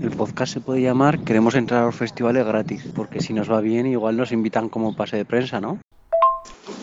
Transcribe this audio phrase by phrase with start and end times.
[0.00, 3.60] El podcast se puede llamar Queremos entrar a los festivales gratis, porque si nos va
[3.60, 5.78] bien igual nos invitan como pase de prensa, ¿no?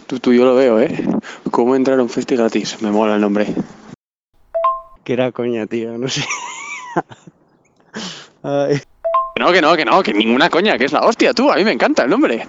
[0.06, 1.04] Tú, tú, yo lo veo, ¿eh?
[1.50, 2.82] ¿Cómo entrar a un festi gratis?
[2.82, 3.48] Me mola el nombre.
[5.04, 6.24] Que era coña, tío, no sé.
[8.44, 8.80] Ay.
[9.40, 11.52] No, que no, que no, que ninguna coña, que es la hostia, tú.
[11.52, 12.48] A mí me encanta el nombre.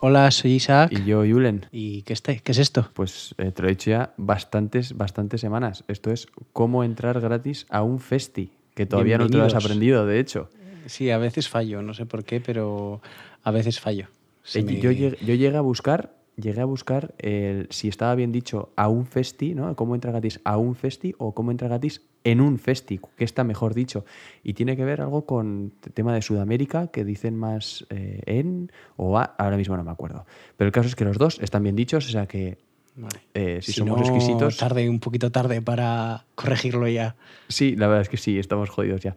[0.00, 0.90] Hola, soy Isaac.
[0.92, 1.66] Y yo, Yulen.
[1.70, 2.90] ¿Y qué, este, qué es esto?
[2.92, 5.84] Pues eh, te lo he dicho ya bastantes, bastantes semanas.
[5.86, 10.06] Esto es cómo entrar gratis a un festi, que todavía no te lo has aprendido,
[10.06, 10.48] de hecho.
[10.86, 13.00] Sí, a veces fallo, no sé por qué, pero
[13.42, 14.06] a veces fallo.
[14.54, 18.32] Eh, me- Yo, llegué, yo llegué a buscar, llegué a buscar el, si estaba bien
[18.32, 19.76] dicho a un festi, ¿no?
[19.76, 23.44] Cómo entrar gratis a un festi o cómo entrar gratis en un festi, que está
[23.44, 24.04] mejor dicho.
[24.42, 28.72] Y tiene que ver algo con el tema de Sudamérica, que dicen más eh, en
[28.96, 30.24] o a, ahora mismo no me acuerdo.
[30.56, 32.58] Pero el caso es que los dos están bien dichos, o sea que
[32.94, 33.20] Vale.
[33.34, 34.56] eh, si, Si somos no, exquisitos...
[34.56, 37.16] tarde, un poquito tarde para corregirlo ya.
[37.48, 39.16] Sí, la verdad es que sí, estamos jodidos ya.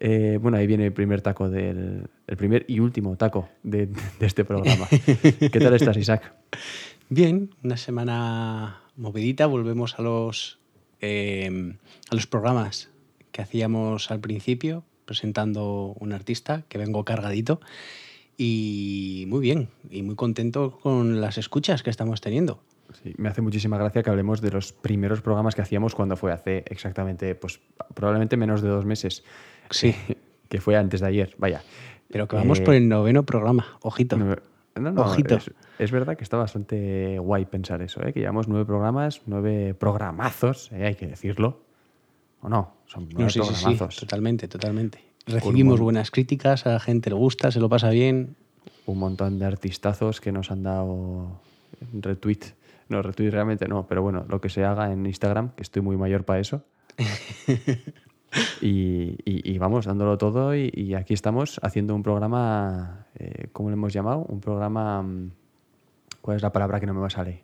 [0.00, 2.08] Eh, bueno, ahí viene el primer taco del.
[2.26, 4.86] El primer y último taco de, de este programa.
[5.40, 6.34] ¿Qué tal estás, Isaac?
[7.08, 9.46] Bien, una semana movidita.
[9.46, 10.58] Volvemos a los,
[11.00, 11.74] eh,
[12.10, 12.90] a los programas
[13.32, 17.60] que hacíamos al principio, presentando un artista que vengo cargadito.
[18.36, 22.60] Y muy bien, y muy contento con las escuchas que estamos teniendo.
[23.02, 26.32] Sí, me hace muchísima gracia que hablemos de los primeros programas que hacíamos cuando fue
[26.32, 27.60] hace exactamente, pues
[27.94, 29.24] probablemente menos de dos meses.
[29.70, 29.94] Sí.
[30.48, 31.60] Que fue antes de ayer, vaya.
[32.08, 34.16] Pero que vamos Eh, por el noveno programa, ojito.
[34.16, 34.36] No,
[34.76, 35.34] no, no, Ojito.
[35.34, 38.12] Es, es verdad que está bastante guay pensar eso, ¿eh?
[38.12, 40.86] que llevamos nueve programas, nueve programazos, ¿eh?
[40.86, 41.62] hay que decirlo.
[42.42, 42.74] ¿O no?
[42.86, 43.96] Son nueve No, sí, programazos.
[43.96, 45.00] totalmente, totalmente.
[45.26, 48.36] Recibimos buenas críticas, a la gente le gusta, se lo pasa bien.
[48.86, 51.40] un montón de artistazos que nos han dado
[51.92, 52.54] retweet.
[52.88, 55.96] No, retweet realmente no, pero bueno, lo que se haga en Instagram, que estoy muy
[55.96, 56.64] mayor para eso.
[58.60, 63.70] y, y- y vamos, dándolo todo y, y aquí estamos haciendo un programa, eh, ¿cómo
[63.70, 64.20] le hemos llamado?
[64.28, 65.02] Un programa...
[65.02, 65.30] mm,
[66.20, 67.40] ¿Cuál es la palabra que no me va a salir?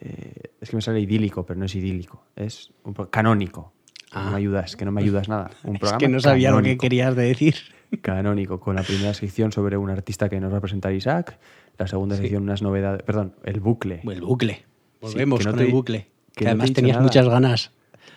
[0.00, 2.22] Eh, es que me sale idílico, pero no es idílico.
[2.36, 3.72] Es un canónico.
[4.14, 4.30] No Ah.
[4.30, 5.50] me ayudas, que no me ayudas nada.
[5.64, 7.56] Un Es programa que no sabía lo que canónico querías decir.
[8.00, 11.38] canónico, con la primera sección sobre un artista que nos va a presentar Isaac,
[11.78, 12.22] la segunda Sí.
[12.22, 14.00] sección unas novedades, perdón, el bucle.
[14.04, 14.64] El bucle.
[15.00, 16.08] Volvemos no con te el bucle.
[16.34, 17.04] que Que, no además tenías nada.
[17.06, 17.72] muchas ganas.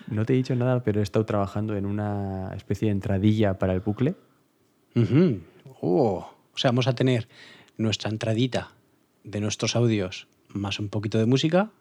[0.08, 3.74] No te he dicho nada, pero he estado trabajando en una especie de entradilla para
[3.74, 4.16] el bucle.
[5.82, 7.28] Oh, O sea, vamos a tener
[7.78, 8.72] nuestra entradita
[9.24, 11.72] de nuestros audios más un poquito de música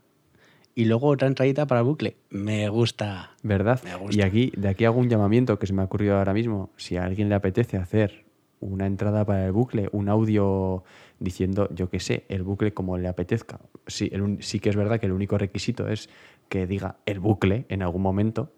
[0.74, 2.16] y luego otra entradita para el bucle.
[2.30, 3.32] Me gusta.
[3.42, 3.80] ¿Verdad?
[3.84, 4.16] Me gusta.
[4.16, 6.70] Y aquí, de aquí hago un llamamiento que se me ha ocurrido ahora mismo.
[6.76, 8.24] Si a alguien le apetece hacer
[8.60, 10.84] una entrada para el bucle, un audio
[11.20, 13.60] diciendo, yo qué sé, el bucle como le apetezca.
[13.86, 16.08] Sí, el sí que es verdad que el único requisito es
[16.48, 18.52] que diga el bucle en algún momento,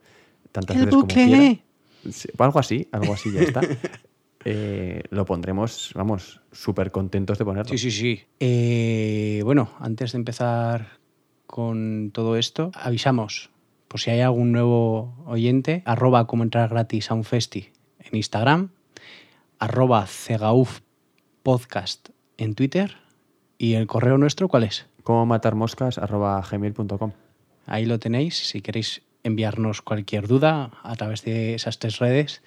[0.52, 1.24] tantas ¡El veces como bucle!
[1.26, 1.58] quiera.
[2.10, 3.60] Sí, algo así, algo así ya está.
[4.44, 7.70] Eh, lo pondremos, vamos, súper contentos de ponerlo.
[7.70, 8.22] Sí, sí, sí.
[8.40, 10.98] Eh, bueno, antes de empezar
[11.46, 13.50] con todo esto, avisamos,
[13.86, 17.68] por si hay algún nuevo oyente, arroba como entrar gratis a un festi
[18.00, 18.70] en Instagram,
[19.60, 20.80] arroba cegauf
[21.44, 22.96] podcast en Twitter
[23.58, 24.86] y el correo nuestro, ¿cuál es?
[25.02, 27.12] Cómo matar moscas arroba gmail.com.
[27.66, 28.36] Ahí lo tenéis.
[28.48, 32.42] Si queréis enviarnos cualquier duda a través de esas tres redes,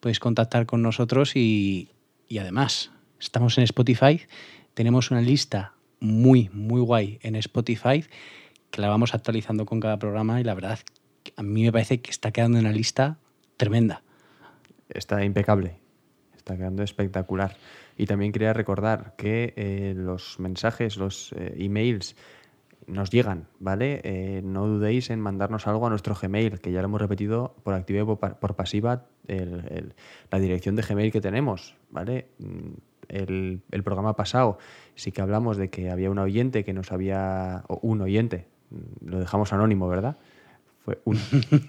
[0.00, 1.90] podéis contactar con nosotros y,
[2.28, 2.90] y además
[3.20, 4.22] estamos en Spotify.
[4.74, 8.04] Tenemos una lista muy, muy guay en Spotify
[8.70, 10.78] que la vamos actualizando con cada programa y la verdad
[11.36, 13.18] a mí me parece que está quedando una lista
[13.56, 14.02] tremenda.
[14.88, 15.76] Está impecable.
[16.36, 17.56] Está quedando espectacular.
[17.96, 22.16] Y también quería recordar que eh, los mensajes, los eh, emails
[22.86, 24.00] nos llegan, ¿vale?
[24.02, 27.74] Eh, no dudéis en mandarnos algo a nuestro Gmail, que ya lo hemos repetido por
[27.74, 32.26] activa y por, pa- por pasiva la dirección de Gmail que tenemos, ¿vale?
[32.38, 32.72] Mm,
[33.08, 34.58] El, el programa pasado
[34.96, 37.62] sí que hablamos de que había un oyente que nos había...
[37.68, 40.16] o un oyente, mm, lo dejamos anónimo, ¿verdad?
[40.84, 41.16] Fue un,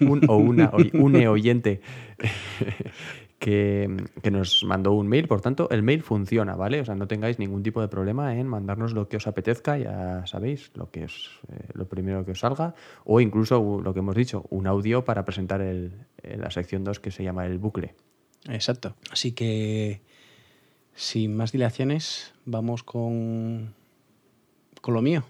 [0.00, 1.80] un o una, oy- une oyente
[3.38, 5.28] que, que nos mandó un mail.
[5.28, 6.80] Por tanto, el mail funciona, ¿vale?
[6.80, 10.24] O sea, no tengáis ningún tipo de problema en mandarnos lo que os apetezca, ya
[10.26, 14.14] sabéis, lo que es eh, lo primero que os salga, o incluso lo que hemos
[14.14, 15.92] dicho, un audio para presentar el,
[16.22, 17.94] en la sección 2 que se llama el bucle.
[18.48, 18.94] Exacto.
[19.10, 20.00] Así que,
[20.94, 23.74] sin más dilaciones, vamos con,
[24.80, 25.24] con lo mío.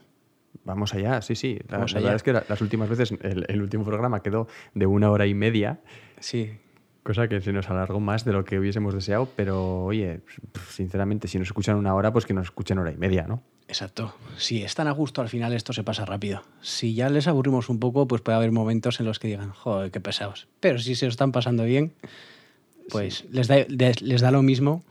[0.65, 1.59] Vamos allá, sí, sí.
[1.69, 1.95] La, allá.
[2.01, 5.27] verdad es que la- las últimas veces el, el último programa quedó de una hora
[5.27, 5.81] y media,
[6.21, 6.53] Sí,
[7.05, 10.23] cosa que se nos alargó más de lo que hubiésemos deseado, pero oye,
[10.71, 13.43] sinceramente, si nos escuchan una hora, pues que nos escuchen hora y media, ¿no?
[13.69, 14.15] Exacto.
[14.37, 16.43] Si están a gusto, al final esto se pasa rápido.
[16.61, 19.91] Si ya les aburrimos un poco, pues puede haber momentos en los que digan, joder,
[19.91, 20.49] qué pesados.
[20.61, 21.93] Pero si se lo están pasando bien,
[22.89, 24.83] pues les, da, les, les da lo mismo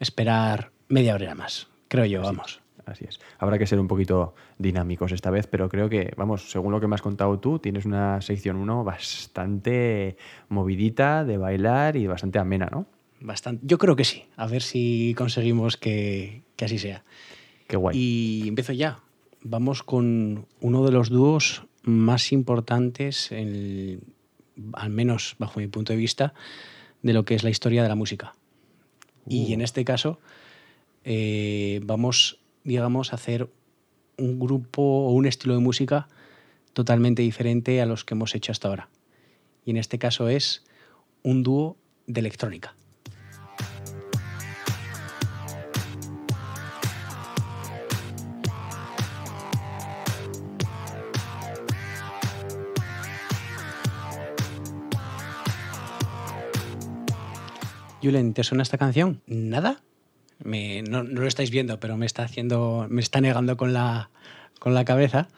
[0.00, 2.60] esperar media hora más, creo yo, vamos.
[2.86, 3.18] Así es.
[3.38, 6.86] Habrá que ser un poquito dinámicos esta vez, pero creo que, vamos, según lo que
[6.86, 10.16] me has contado tú, tienes una sección 1 bastante
[10.48, 12.86] movidita de bailar y bastante amena, ¿no?
[13.20, 13.62] Bastante.
[13.66, 14.24] Yo creo que sí.
[14.36, 17.02] A ver si conseguimos que, que así sea.
[17.66, 17.98] Qué guay.
[17.98, 19.00] Y empiezo ya.
[19.42, 24.00] Vamos con uno de los dúos más importantes, en-
[24.74, 26.34] al menos bajo mi punto de vista,
[27.02, 28.34] de lo que es la historia de la música.
[29.26, 29.54] Y Uh.
[29.54, 30.20] en este caso
[31.04, 33.48] eh, vamos, digamos, hacer
[34.18, 36.08] un grupo o un estilo de música
[36.72, 38.88] totalmente diferente a los que hemos hecho hasta ahora.
[39.64, 40.64] Y en este caso es
[41.22, 41.76] un dúo
[42.06, 42.74] de electrónica.
[58.02, 59.22] Julen, ¿te suena esta canción?
[59.26, 59.85] ¿Nada?
[60.42, 62.86] Me- no, no lo estáis viendo, pero me está haciendo.
[62.90, 64.10] me está negando con la,
[64.58, 65.28] con la cabeza.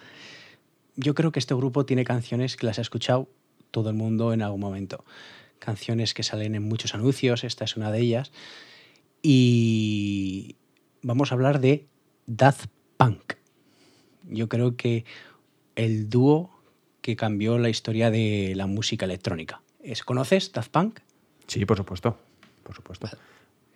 [0.97, 3.29] Yo creo que este grupo tiene canciones que las ha escuchado
[3.71, 5.05] todo el mundo en algún momento.
[5.61, 8.33] Canciones que salen en muchos anuncios, esta es una de ellas.
[9.23, 10.57] Y
[11.03, 11.87] vamos a hablar de
[12.27, 12.67] Daft
[12.97, 13.35] Punk.
[14.25, 15.05] Yo creo que
[15.77, 16.51] el dúo
[17.03, 19.63] que cambió la historia de la música electrónica.
[19.83, 21.01] ¿Es- ¿Conoces Daft Punk?
[21.47, 22.19] Sí, por supuesto.
[22.63, 23.09] Por supuesto.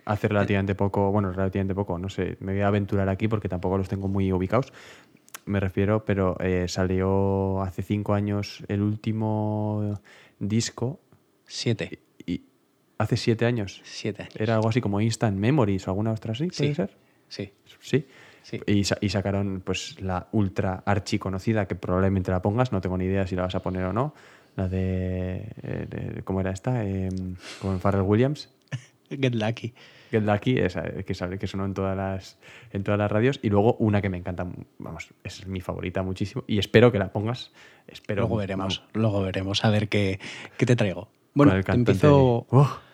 [0.04, 3.78] Hace relativamente poco, bueno, relativamente poco, no sé, me voy a aventurar aquí porque tampoco
[3.78, 4.72] los tengo muy ubicados.
[5.44, 9.98] Me refiero, pero eh, salió hace cinco años el último
[10.38, 11.00] disco
[11.46, 12.00] Siete.
[12.26, 12.42] y
[12.98, 13.80] hace siete años.
[13.84, 14.34] Siete años.
[14.36, 16.74] Era algo así como Instant Memories o alguna otra así, ¿puede Sí.
[16.74, 16.96] ser?
[17.28, 17.52] Sí.
[17.80, 18.06] Sí.
[18.42, 18.60] Sí.
[18.66, 23.04] Y, sa- y sacaron pues la ultra archiconocida, que probablemente la pongas, no tengo ni
[23.04, 24.14] idea si la vas a poner o no.
[24.56, 25.46] La de.
[25.62, 26.84] eh, de- ¿Cómo era esta?
[26.84, 27.08] Eh,
[27.60, 28.48] con Pharrell Williams.
[29.20, 29.72] Get Lucky.
[30.10, 32.38] Get Lucky, esa, que sabe que sonó en todas las
[32.72, 33.40] en todas las radios.
[33.42, 34.46] Y luego una que me encanta,
[34.78, 36.44] vamos, es mi favorita muchísimo.
[36.46, 37.50] Y espero que la pongas.
[37.88, 38.22] Espero.
[38.22, 38.78] luego veremos.
[38.78, 40.20] vamos, Luego veremos a ver qué,
[40.58, 41.08] qué te traigo.
[41.34, 42.46] Bueno, te empiezo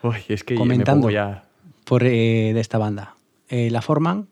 [0.03, 1.45] de- es que comentando ya.
[1.85, 3.17] por eh, de esta banda.
[3.49, 4.29] Eh, la forman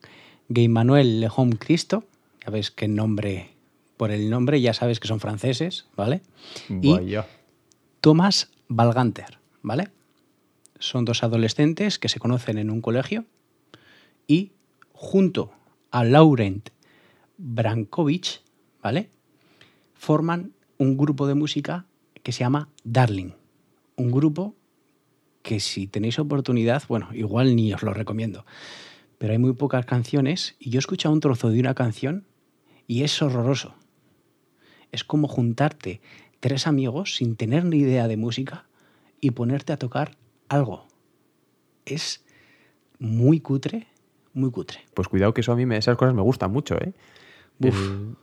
[0.48, 2.04] Gay Manuel Lejón Cristo.
[2.44, 3.50] Ya ves qué nombre,
[3.96, 6.20] por el nombre ya sabes que son franceses, ¿vale?
[6.68, 7.16] Y.
[8.00, 9.88] Thomas Valganter, ¿vale?
[10.78, 13.25] Son dos adolescentes que se conocen en un colegio
[14.26, 14.52] y
[14.93, 15.52] junto
[15.90, 16.70] a Laurent
[17.38, 18.43] Brankovic,
[18.82, 19.11] ¿vale?
[19.94, 21.87] Forman un grupo de música
[22.23, 23.32] que se llama Darling.
[23.96, 24.55] Un grupo
[25.43, 28.44] que si tenéis oportunidad, bueno, igual ni os lo recomiendo,
[29.19, 32.26] pero hay muy pocas canciones y yo he escuchado un trozo de una canción
[32.87, 33.75] y es horroroso.
[34.93, 36.00] Es como juntarte
[36.40, 38.67] tres amigos sin tener ni idea de música
[39.20, 40.17] y ponerte a tocar
[40.48, 40.87] algo.
[41.84, 42.25] Es
[42.98, 43.87] muy cutre,
[44.32, 44.81] muy cutre.
[44.94, 46.93] Pues cuidado que eso a mí me, esas cosas me gustan mucho, ¿eh?
[47.60, 48.16] Uf, El-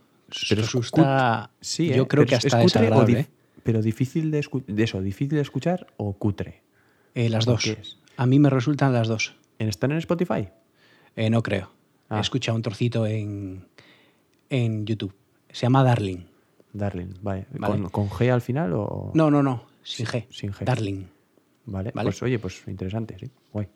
[0.49, 0.69] pero es
[1.61, 2.07] sí, yo ¿eh?
[2.07, 3.27] creo que hasta es cutre o dif- ¿eh?
[3.63, 6.61] Pero difícil de, eso, difícil de escuchar o cutre.
[7.15, 7.99] Eh, las ¿O dos.
[8.17, 9.35] A mí me resultan las dos.
[9.59, 10.49] ¿En- ¿Están en Spotify?
[11.15, 11.71] Eh, no creo.
[12.09, 12.17] Ah.
[12.17, 13.67] He escuchado un trocito en,
[14.49, 15.13] en YouTube.
[15.51, 16.25] Se llama Darling.
[16.73, 17.45] Darling, vale.
[17.53, 17.81] Vale.
[17.83, 19.11] ¿Con, con G al final o...?
[19.13, 19.65] No, no, no.
[19.83, 20.25] Sin G.
[20.31, 20.65] sin G.
[20.65, 21.05] Darling.
[21.65, 21.91] Vale.
[21.93, 22.07] Vale.
[22.07, 23.29] Pues oye, pues interesante, sí.
[23.51, 23.67] Guay.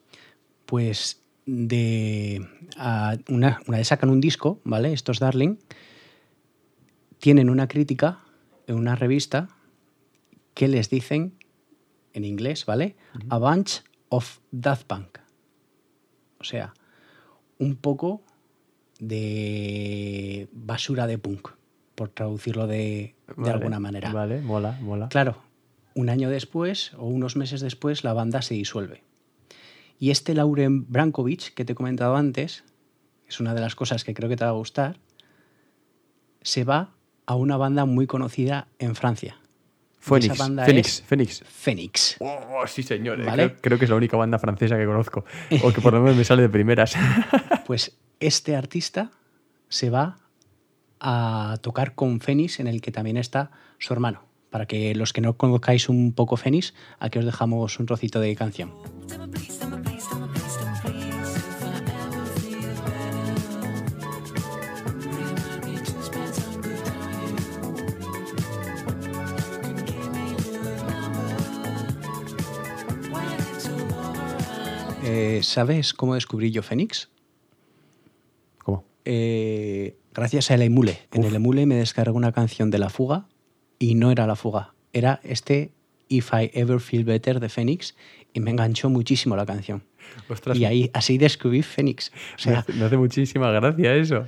[0.66, 2.46] Pues de
[2.78, 4.92] a una, una vez sacan un disco, ¿vale?
[4.92, 5.58] Estos Darling
[7.20, 8.20] tienen una crítica
[8.68, 9.48] en una revista
[10.54, 11.34] que les dicen
[12.14, 12.96] en inglés, ¿vale?
[13.30, 15.20] A bunch of Daft Punk.
[16.40, 16.74] O sea,
[17.60, 18.24] un poco
[19.00, 21.50] de basura de punk,
[21.96, 24.12] por traducirlo de, de Vale, alguna manera.
[24.12, 25.10] Vale, mola, mola.
[25.10, 25.38] Claro,
[25.98, 29.04] un año después o unos meses después la banda se disuelve.
[30.00, 32.64] Y este Lauren Brankovic, que te he comentado antes,
[33.28, 35.00] es una de las cosas que creo que te va a gustar,
[36.44, 36.92] se va
[37.26, 39.40] a una banda muy conocida en Francia.
[40.00, 41.44] Fénix, esa banda Fénix, es Fénix.
[41.44, 42.18] Fénix.
[42.20, 43.20] Oh, sí, señor.
[43.20, 43.48] eh, ¿Vale?
[43.48, 45.26] Creo, creo que es la única banda francesa que conozco.
[45.64, 46.96] O que por lo menos me sale de primeras.
[47.66, 49.12] Pues este artista
[49.68, 50.20] se va
[51.02, 54.27] a tocar con Fénix, en el que también está su hermano.
[54.58, 58.36] Para que los que no conozcáis un poco Fénix, aquí os dejamos un trocito de
[58.36, 58.74] canción.
[75.04, 77.10] Eh, ¿Sabes cómo descubrí yo Fénix?
[78.58, 78.86] ¿Cómo?
[79.06, 80.98] Eh, gracias a el emule.
[81.12, 83.28] En el emule me descargué una canción de La Fuga
[83.80, 85.72] y no era La Fuga, era este
[86.10, 87.96] If I Ever Feel Better de Phoenix
[88.34, 89.84] y me enganchó muchísimo la canción.
[90.30, 92.12] Ostras, Y ahí así descubrí Phoenix.
[92.12, 94.26] O me, sea, hace, me hace muchísima gracia eso.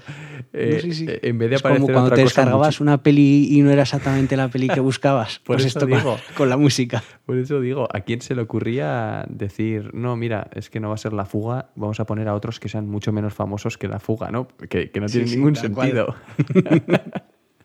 [0.52, 1.06] Eh, sí, sí.
[1.08, 3.72] eh, En vez de es como cuando otra te cosa descargabas una peli y no
[3.72, 5.40] era exactamente la peli que buscabas.
[5.40, 6.18] Por pues eso esto digo.
[6.36, 7.02] con la música.
[7.26, 10.96] Por eso digo, ¿a quién se le ocurría decir, no, mira, es que no va
[10.96, 13.88] a ser la fuga, vamos a poner a otros que sean mucho menos famosos que
[13.88, 14.50] la fuga, ¿no?
[14.70, 16.14] Que, que no Sí, tiene sí, ningún sentido.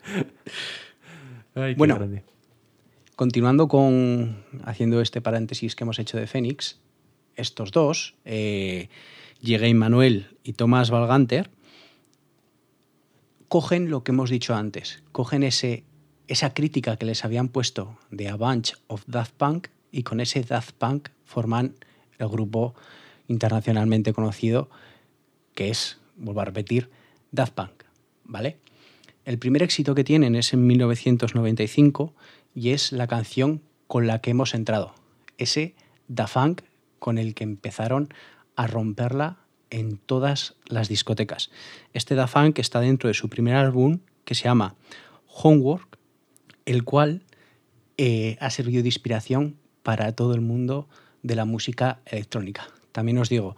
[1.55, 1.97] Ay, Bueno.
[1.97, 2.23] grande.
[3.17, 6.81] Continuando con haciendo este paréntesis que hemos hecho de Fénix,
[7.37, 8.89] estos dos, eh,
[9.41, 11.51] Jegay Manuel y Tomás Valganter,
[13.49, 15.85] cogen lo que hemos dicho antes, cogen ese,
[16.27, 20.43] esa crítica que les habían puesto de A Bunch of Daft Punk y con ese
[20.43, 21.77] Daft Punk forman
[22.19, 22.75] el grupo
[23.29, 24.71] internacionalmente conocido
[25.55, 26.91] que es, vuelvo a repetir,
[27.31, 27.85] Daft Punk,
[28.25, 28.59] ¿vale?
[29.25, 32.15] El primer éxito que tienen es en 1995
[32.55, 34.95] y es la canción con la que hemos entrado,
[35.39, 35.75] ese
[36.09, 36.63] Da Funk
[36.99, 38.13] con el que empezaron
[38.57, 39.39] a romperla
[39.71, 41.51] en todas las discotecas.
[41.95, 44.75] Este Da Funk está dentro de su primer álbum que se llama
[45.27, 45.99] Homework,
[46.67, 47.23] el cual
[47.97, 50.89] eh, ha servido de inspiración para todo el mundo
[51.23, 52.69] de la música electrónica.
[52.93, 53.57] También os digo,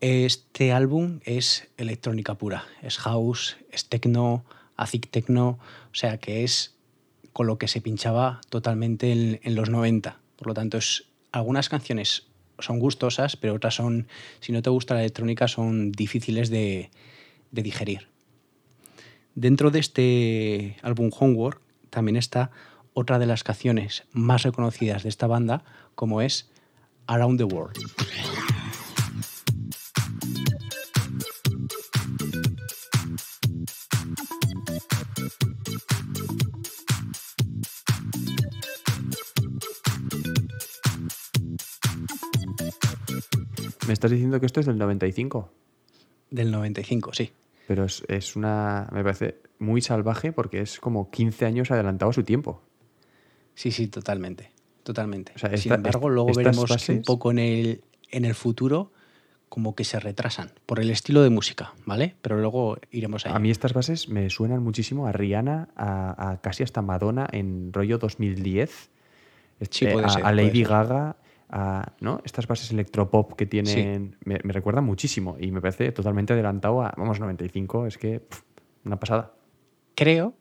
[0.00, 4.44] este álbum es electrónica pura, es house, es techno,
[4.82, 5.58] acid techno,
[5.90, 6.74] o sea que es
[7.32, 10.18] con lo que se pinchaba totalmente en, los 90.
[10.36, 12.26] Por lo tanto, es, algunas canciones
[12.58, 14.06] son gustosas, pero otras son,
[14.40, 16.90] si no te gusta la electrónica, son difíciles de,
[17.50, 18.08] de digerir.
[19.34, 22.50] Dentro de este álbum Homework también está
[22.92, 26.50] otra de las canciones más reconocidas de esta banda, como es
[27.06, 27.78] Around the World.
[43.92, 45.50] Me estás diciendo que esto es del 95,
[46.30, 47.30] Del 95, sí.
[47.68, 48.88] pero es, es una.
[48.90, 52.62] Me parece muy salvaje porque es como 15 años adelantado a su tiempo.
[53.54, 54.50] Sí, sí, totalmente.
[54.82, 55.32] Totalmente.
[55.36, 58.92] O sea, Sin embargo, luego veremos que un poco en el, en el futuro
[59.50, 62.14] como que se retrasan por el estilo de música, ¿vale?
[62.22, 63.32] Pero luego iremos ahí.
[63.34, 67.74] A mí estas bases me suenan muchísimo a Rihanna, a, a casi hasta Madonna en
[67.74, 68.90] rollo 2010,
[69.60, 70.64] este, Sí, puede a, ser, a puede Lady.
[70.64, 71.16] Gaga,
[71.52, 72.20] a, ¿no?
[72.24, 76.94] Estas bases electropop que tienen me, me recuerdan muchísimo y me parece totalmente adelantado a,
[76.96, 78.42] vamos, 95, es que pf,
[78.84, 79.34] una pasada.
[79.94, 80.34] Creo,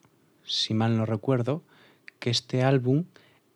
[0.43, 1.63] si mal no recuerdo,
[2.19, 3.05] que este álbum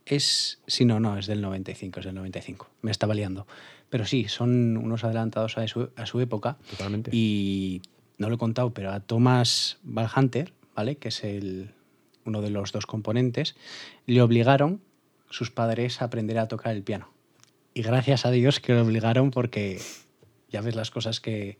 [0.05, 0.61] es...
[0.67, 2.67] Sí, no, no, es del 95, es del 95.
[2.81, 3.47] Me estaba liando.
[3.89, 6.57] Pero sí, son unos adelantados a su, a su época.
[6.69, 7.11] Totalmente.
[7.13, 7.81] Y
[8.17, 10.97] no lo he contado, pero a Thomas Valhunter, ¿vale?
[10.97, 11.71] Que es el,
[12.25, 13.55] uno de los dos componentes,
[14.05, 14.81] le obligaron
[15.29, 17.14] sus padres a aprender a tocar el piano.
[17.75, 19.79] Y gracias a Dios que lo obligaron porque
[20.49, 21.59] ya ves las cosas que,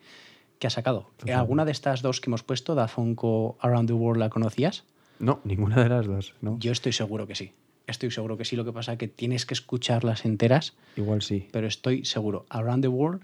[0.60, 1.12] que ha sacado.
[1.32, 4.86] ¿Alguna de estas dos que hemos puesto, Da Fonco Around the World, la conocías?
[5.20, 6.58] No, ninguna de las dos, ¿no?
[6.60, 7.52] Yo estoy seguro que sí.
[7.86, 8.56] Estoy seguro que sí.
[8.56, 11.48] Lo que pasa es que tienes que escucharlas enteras, Igual sí.
[11.52, 12.46] pero estoy seguro.
[12.50, 13.22] Around the World,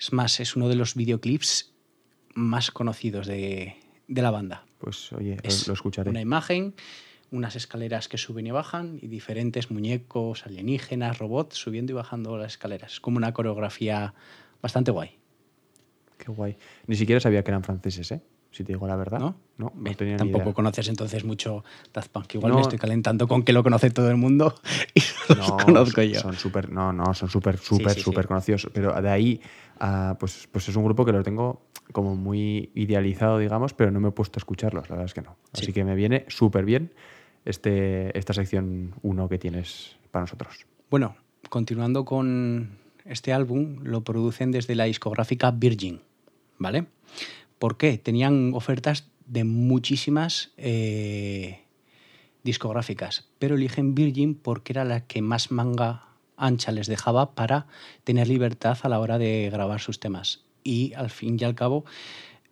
[0.00, 1.72] es más, es uno de los videoclips
[2.34, 3.74] más conocidos de,
[4.06, 4.64] de la banda.
[4.78, 6.08] Pues oye, Es lo escucharé.
[6.10, 6.74] una imagen,
[7.30, 12.52] unas escaleras que suben y bajan y diferentes muñecos, alienígenas, robots subiendo y bajando las
[12.52, 12.92] escaleras.
[12.94, 14.14] Es como una coreografía
[14.62, 15.18] bastante guay.
[16.16, 16.56] Qué guay.
[16.86, 18.22] Ni siquiera sabía que eran franceses, ¿eh?
[18.50, 19.18] Si te digo la verdad.
[19.20, 19.36] ¿No?
[19.58, 20.54] No, no tenía ni Tampoco idea.
[20.54, 22.34] conoces entonces mucho Daft Punk.
[22.34, 22.56] Igual No.
[22.56, 24.54] me estoy calentando con que lo conoce todo el mundo
[24.94, 25.00] y
[25.34, 26.18] los conozco yo.
[26.20, 28.28] Son súper, no, no, son súper, súper, sí, súper sí.
[28.28, 28.68] conocidos.
[28.72, 29.40] Pero de ahí,
[29.78, 34.00] a, pues, pues es un grupo que lo tengo como muy idealizado, digamos, pero no
[34.00, 35.36] me he puesto a escucharlos, la verdad es que no.
[35.52, 35.72] Así Sí.
[35.74, 36.92] que me viene súper bien
[37.48, 40.66] este, esta sección 1 que tienes para nosotros.
[40.90, 41.16] Bueno,
[41.48, 46.00] continuando con este álbum, lo producen desde la discográfica Virgin,
[46.58, 46.86] ¿vale?
[47.58, 47.98] ¿Por qué?
[47.98, 51.62] Tenían ofertas de muchísimas eh,
[52.44, 56.04] discográficas, pero eligen Virgin porque era la que más manga
[56.36, 57.66] ancha les dejaba para
[58.04, 60.44] tener libertad a la hora de grabar sus temas.
[60.62, 61.84] Y al fin y al cabo,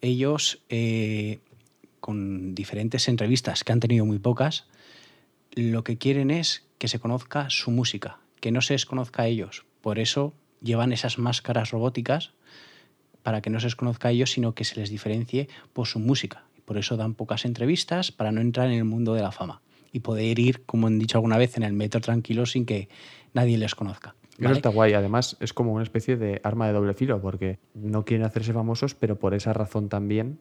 [0.00, 1.40] ellos, eh,
[2.00, 4.66] con diferentes entrevistas, que han tenido muy pocas,
[5.56, 9.64] lo que quieren es que se conozca su música, que no se desconozca a ellos.
[9.80, 12.32] Por eso llevan esas máscaras robóticas
[13.22, 16.44] para que no se desconozca a ellos, sino que se les diferencie por su música.
[16.64, 20.00] Por eso dan pocas entrevistas para no entrar en el mundo de la fama y
[20.00, 22.88] poder ir, como han dicho alguna vez, en el metro tranquilo sin que
[23.32, 24.14] nadie les conozca.
[24.32, 24.56] Eso ¿vale?
[24.56, 24.92] está guay.
[24.92, 28.94] Además, es como una especie de arma de doble filo, porque no quieren hacerse famosos,
[28.94, 30.38] pero por esa razón también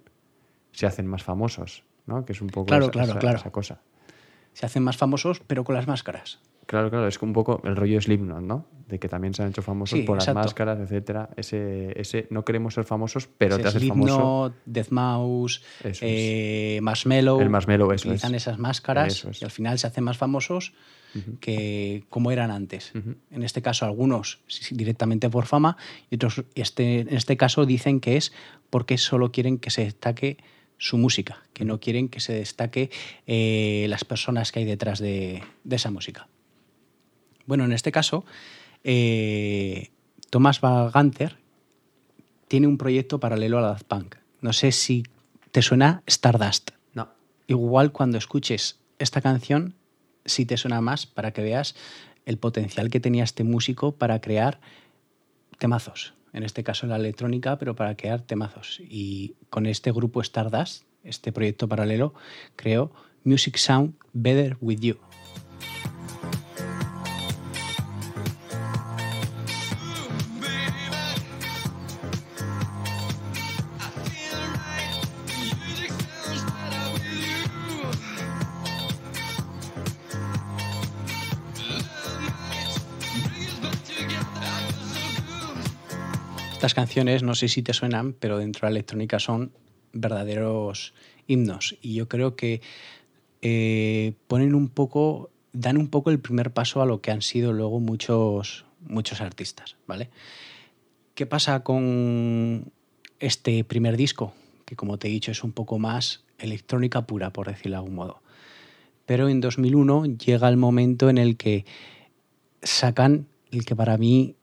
[0.73, 2.25] se hacen más famosos, ¿no?
[2.25, 3.37] Que es un poco Claro, esa, claro, esa- claro.
[3.37, 3.81] esa cosa.
[4.55, 6.39] Se hacen más famosos, pero con las máscaras.
[6.65, 8.65] Claro, claro, es un poco el rollo Slipknot, ¿no?
[8.87, 10.39] De que también se han hecho famosos Sí, por exacto.
[10.39, 11.29] las máscaras, etcétera.
[11.37, 14.53] Ese, ese no queremos ser famosos, pero Ese te haces Slipknot, famoso.
[14.65, 17.39] Deathmouse, Eso eh, Marshmello.
[17.39, 18.43] El Marshmello, eso Utilizan es.
[18.43, 19.41] esas máscaras Eso es.
[19.41, 20.73] y al final se hacen más famosos
[21.39, 22.91] que como eran antes.
[23.31, 24.39] En este caso, algunos
[24.71, 25.77] directamente por fama
[26.09, 28.33] y otros, este, en este caso, dicen que es
[28.69, 30.37] porque solo quieren que se destaque
[30.77, 32.89] su música, que no quieren que se destaque
[33.27, 36.27] eh, las personas que hay detrás de, de esa música.
[37.45, 38.25] Bueno, en este caso,
[38.83, 39.91] eh,
[40.29, 41.37] Thomas Vaganter
[42.47, 44.15] tiene un proyecto paralelo a la Daft Punk.
[44.41, 45.03] No sé si
[45.51, 46.71] te suena Stardust.
[46.93, 47.09] No.
[47.47, 49.75] Igual cuando escuches esta canción,
[50.25, 51.75] sí te suena más para que veas
[52.25, 54.59] el potencial que tenía este músico para crear
[55.59, 56.14] temazos.
[56.35, 58.81] En este caso la electrónica, pero para crear temazos.
[58.81, 62.13] Y con este grupo Stardust, este proyecto paralelo,
[62.57, 62.91] creó
[63.23, 64.97] Music Sound Better With You.
[86.65, 89.51] Estas canciones, no sé si te suenan, pero dentro de la electrónica son
[89.93, 90.95] verdaderos
[91.27, 91.77] himnos.
[91.79, 92.59] Y yo creo que
[93.43, 97.53] eh, ponen un poco, dan un poco el primer paso a lo que han sido
[97.53, 100.09] luego muchos, muchos artistas, ¿vale?
[101.13, 102.71] ¿Qué pasa con
[103.19, 104.33] este primer disco?
[104.65, 107.93] Que como te he dicho es un poco más electrónica pura, por decirlo de algún
[107.93, 108.23] modo.
[109.05, 111.63] Pero en 2001 llega el momento en el que
[112.63, 114.33] sacan el que para mí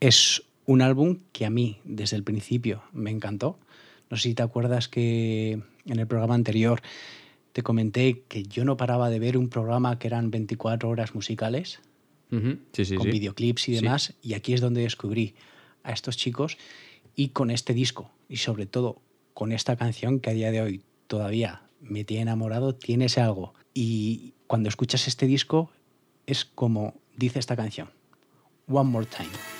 [0.00, 3.58] es un álbum que a mí desde el principio me encantó.
[4.10, 6.82] No sé si te acuerdas que en el programa anterior
[7.54, 11.80] te comenté que yo no paraba de ver un programa que eran 24 horas musicales
[12.30, 13.12] Ujú, Sí, sí, con sí.
[13.12, 15.34] videoclips y demás, y aquí es donde descubrí
[15.84, 16.58] a estos chicos
[17.16, 19.00] y con este disco y sobre todo
[19.32, 23.54] con esta canción que a día de hoy todavía me tiene enamorado, tiene ese algo.
[23.72, 25.70] Y cuando escuchas este disco
[26.26, 27.88] es como dice esta canción,
[28.68, 29.57] One More Time.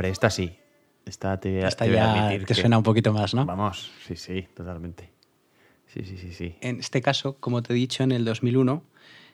[0.00, 0.56] Hombre, esta sí.
[1.04, 3.12] Esta te, voy a- Esta te voy a ya admitir te que- suena un poquito
[3.12, 3.44] más, ¿no?
[3.44, 5.10] Vamos, sí, sí, totalmente.
[5.88, 6.54] Sí, sí, sí, sí.
[6.62, 8.82] En este caso, como te he dicho, en el 2001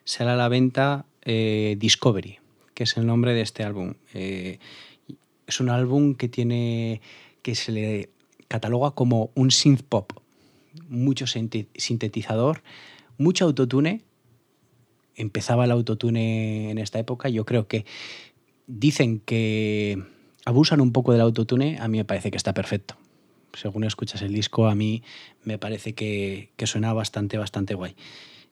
[0.02, 2.40] sale a la venta eh, Discovery,
[2.74, 3.94] que es el nombre de este álbum.
[4.12, 4.58] Eh,
[5.46, 7.00] es un álbum que tiene
[7.42, 8.10] que se le
[8.48, 10.14] cataloga como un synth pop,
[10.88, 12.64] mucho sinte- sintetizador,
[13.18, 14.02] mucho autotune.
[15.14, 17.28] Empezaba el autotune en esta época.
[17.28, 17.84] Yo creo que
[18.66, 20.02] dicen que
[20.46, 21.78] abusan un poco del autotune.
[21.78, 22.96] A mí me parece que está perfecto
[23.56, 25.02] según escuchas el disco, a mí
[25.42, 27.96] me parece que, que suena bastante, bastante guay.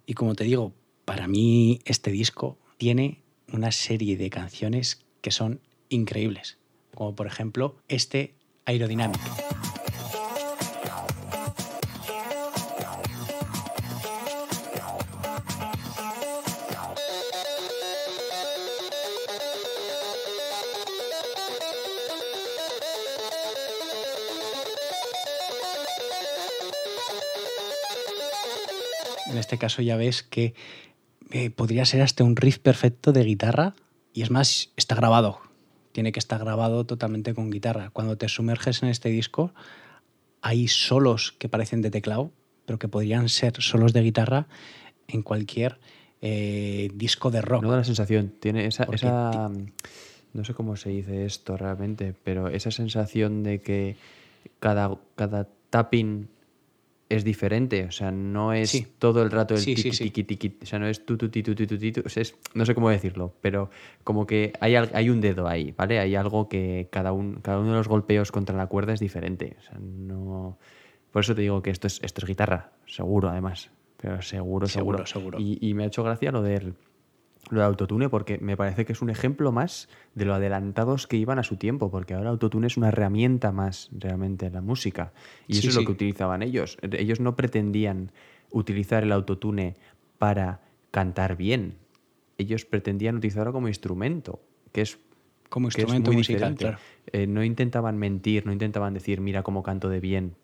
[0.07, 0.73] Y como te digo,
[1.05, 3.21] para mí este disco tiene
[3.53, 6.59] una serie de canciones que son increíbles,
[6.95, 9.21] como por ejemplo este Aerodynamic.
[29.55, 30.53] Este caso ya ves que
[31.31, 33.75] eh, podría ser hasta un riff perfecto de guitarra
[34.13, 35.39] y es más, está grabado.
[35.93, 37.91] Tiene que estar grabado totalmente con guitarra.
[37.91, 39.55] Cuando te sumerges en este disco,
[40.43, 42.33] hay solos que parecen de teclado,
[42.67, 44.49] pero que podrían ser solos de guitarra
[45.07, 45.79] en cualquier
[46.21, 47.63] eh, disco de rock.
[47.63, 49.53] No da la sensación, tiene esa, esa
[50.33, 53.97] no sé cómo se dice esto realmente, pero esa sensación de que
[54.59, 56.29] cada, cada tapping
[57.09, 58.87] es diferente, o sea, no es Sí.
[58.99, 60.05] todo el rato el Sí, tiqui, sí.
[60.05, 62.23] tiqui, tiqui, o sea, no es tu, tu, tu, ti, tu, ti, tu, o sea,
[62.23, 63.71] es- no sé cómo decirlo, pero
[64.05, 65.99] como que hay, hay un dedo ahí, ¿vale?
[65.99, 69.57] Hay algo que cada, un, cada uno de los golpeos contra la cuerda es diferente,
[69.59, 70.59] o sea, no...
[71.13, 74.99] Por eso te digo que esto es, esto es guitarra, seguro además, pero seguro, seguro.
[75.05, 75.39] Seguro, seguro.
[75.41, 76.75] Y, y me ha hecho gracia lo del
[77.51, 81.17] lo de autotune porque me parece que es un ejemplo más de lo adelantados que
[81.17, 85.13] iban a su tiempo, porque ahora autotune es una herramienta más realmente en la música.
[85.47, 86.79] Y eso Sí, es lo que utilizaban ellos.
[86.83, 88.13] Ellos no pretendían
[88.51, 89.77] utilizar el autotune
[90.19, 91.77] para cantar bien.
[92.39, 94.41] ellos pretendían utilizarlo como instrumento,
[94.73, 94.99] que es
[95.49, 96.79] Como que es instrumento muy musical, claro.
[97.13, 100.37] Eh, no intentaban mentir, no intentaban decir, mira cómo canto de bien,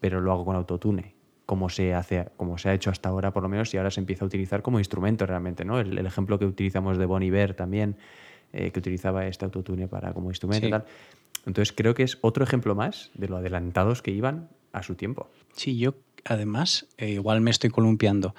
[0.00, 1.15] pero lo hago con autotune,
[1.46, 4.00] como se hace, como se ha hecho hasta ahora, por lo menos, y ahora se
[4.00, 5.78] empieza a utilizar como instrumento realmente, ¿no?
[5.78, 7.96] El, el ejemplo que utilizamos de Bon Iver también,
[8.52, 10.68] eh, que utilizaba este autotune para como instrumento Sí.
[10.68, 10.84] y tal.
[11.46, 15.28] Entonces creo que es otro ejemplo más de lo adelantados que iban a su tiempo.
[15.54, 18.34] Sí, yo además, eh, igual me estoy columpiando,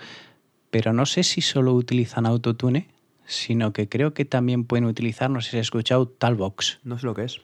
[0.69, 2.89] pero no sé si solo utilizan autotune,
[3.25, 6.79] sino que creo que también pueden utilizar, no sé si has escuchado, Talbox.
[6.83, 7.39] No sé lo que es.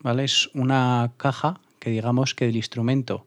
[0.00, 0.24] ¿vale?
[0.24, 3.26] Es una caja que digamos que del instrumento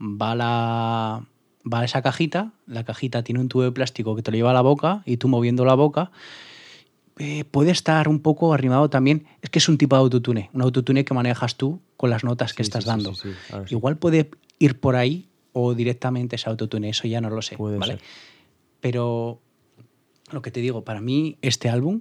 [0.00, 1.24] va la,
[1.70, 4.50] va a esa cajita, la cajita tiene un tubo de plástico que te lo lleva
[4.50, 6.10] a la boca y tú moviendo la boca
[7.18, 10.62] eh, puede estar un poco arrimado también, es que es un tipo de autotune, un
[10.62, 13.14] autotune que manejas tú con las notas que Sí, estás sí, dando.
[13.14, 13.28] sí.
[13.68, 17.76] Igual puede ir por ahí o directamente es autotune, eso ya no lo sé, Puede
[17.76, 17.94] ¿vale?
[17.94, 18.02] ser.
[18.80, 19.40] Pero
[20.32, 22.00] lo que te digo, para mí este álbum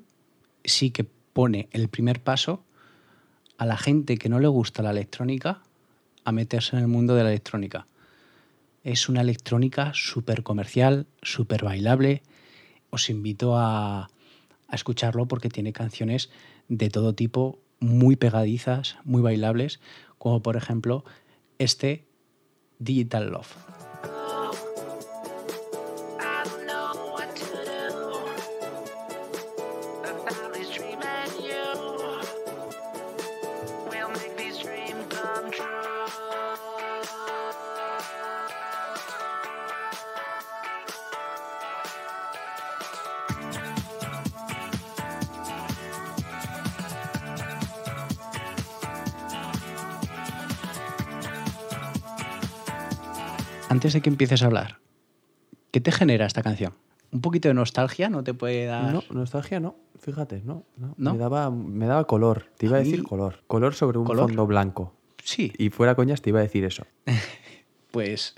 [0.63, 2.63] sí que pone el primer paso
[3.57, 5.61] a la gente que no le gusta la electrónica
[6.23, 7.87] a meterse en el mundo de la electrónica.
[8.83, 12.23] Es una electrónica súper comercial, súper bailable.
[12.89, 14.09] Os invito a,
[14.67, 16.29] a escucharlo porque tiene canciones
[16.67, 19.79] de todo tipo, muy pegadizas, muy bailables,
[20.17, 21.03] como por ejemplo
[21.57, 22.05] este
[22.79, 23.78] Digital Love.
[53.89, 54.77] Antes de que empieces a hablar,
[55.71, 56.75] ¿qué te genera esta canción?
[57.11, 58.93] ¿Un poquito de nostalgia no te puede dar?
[58.93, 60.63] No, nostalgia no, fíjate, no.
[60.77, 60.93] no.
[60.95, 61.13] ¿No?
[61.13, 63.41] Me, daba, me daba color, te iba a, A decir mí- color.
[63.47, 64.27] Color sobre un ¿Color?
[64.27, 64.93] fondo blanco.
[65.23, 66.85] Sí, Y fuera coñas te iba a decir eso.
[67.89, 68.35] pues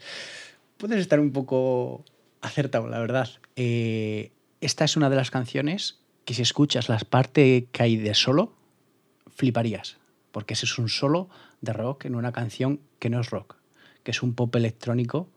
[0.78, 2.06] puedes estar un poco
[2.40, 3.28] acertado, la verdad.
[3.58, 8.14] Eh, esta es una de las canciones que si escuchas las partes que hay de
[8.14, 8.54] solo,
[9.36, 9.98] fliparías.
[10.32, 11.28] Porque ese es un solo
[11.60, 13.58] de rock en una canción que no es rock,
[14.04, 15.28] que es un pop electrónico.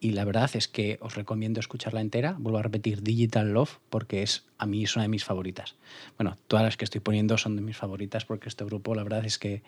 [0.00, 2.36] Y la verdad es que os recomiendo escucharla entera.
[2.38, 5.74] Vuelvo a repetir Digital Love porque es a mí es una de mis favoritas.
[6.16, 9.24] Bueno, todas las que estoy poniendo son de mis favoritas porque este grupo la verdad
[9.24, 9.62] es que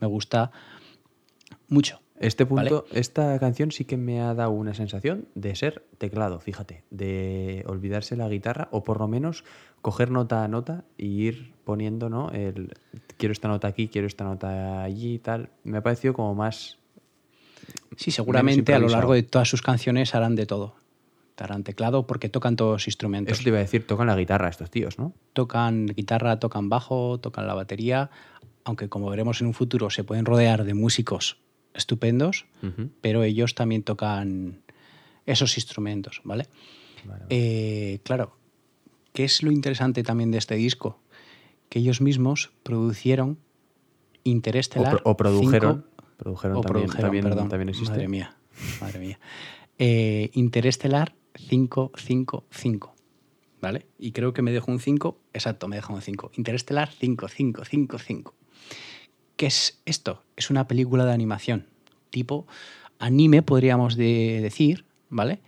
[0.00, 0.52] me gusta
[1.68, 2.00] mucho.
[2.20, 2.70] Este ¿Vale?
[2.70, 7.64] punto, esta canción sí que me ha dado una sensación de ser teclado, fíjate, de
[7.66, 9.44] olvidarse la guitarra o por lo menos
[9.82, 12.30] coger nota a nota y ir poniendo, ¿no?
[12.30, 12.72] El
[13.16, 15.50] quiero esta nota aquí, quiero esta nota allí y tal.
[15.64, 16.78] Me ha parecido como más
[17.96, 20.74] Sí, seguramente a lo largo de todas sus canciones harán de todo.
[21.36, 23.32] Harán teclado porque tocan todos los instrumentos.
[23.34, 25.12] Eso te iba a decir, tocan la guitarra estos tíos, ¿no?
[25.32, 28.10] Tocan guitarra, tocan bajo, tocan la batería,
[28.64, 31.38] aunque como veremos en un futuro se pueden rodear de músicos
[31.74, 32.46] estupendos,
[33.00, 34.62] pero ellos también tocan
[35.26, 36.46] esos instrumentos, ¿vale?
[37.04, 37.26] Vale, vale.
[37.30, 38.36] Eh, claro,
[39.12, 41.00] ¿qué es lo interesante también de este disco?
[41.68, 43.36] Que ellos mismos producieron o,
[44.22, 44.90] Interestelar.
[45.02, 45.74] pro- o produjeron.
[45.82, 47.48] cinco- Produjeron o también, produjeron, también, perdón.
[47.48, 47.90] también existe.
[47.92, 48.36] Madre mía,
[48.80, 49.18] madre mía.
[49.78, 51.14] Eh, Interestelar
[51.48, 52.94] 555,
[53.60, 53.86] ¿vale?
[53.98, 56.32] Y creo que me dejó un 5, exacto, me dejó un 5.
[56.36, 58.34] Interestelar 5555.
[59.36, 60.22] ¿Qué es esto?
[60.36, 61.66] Es una película de animación,
[62.10, 62.46] tipo
[63.00, 65.40] anime, podríamos de- decir, ¿vale?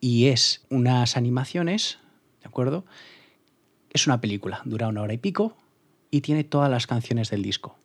[0.00, 1.98] Y es unas animaciones,
[2.40, 2.84] ¿de acuerdo?
[3.90, 5.56] Es una película, dura una hora y pico
[6.10, 7.76] y tiene todas las canciones del disco.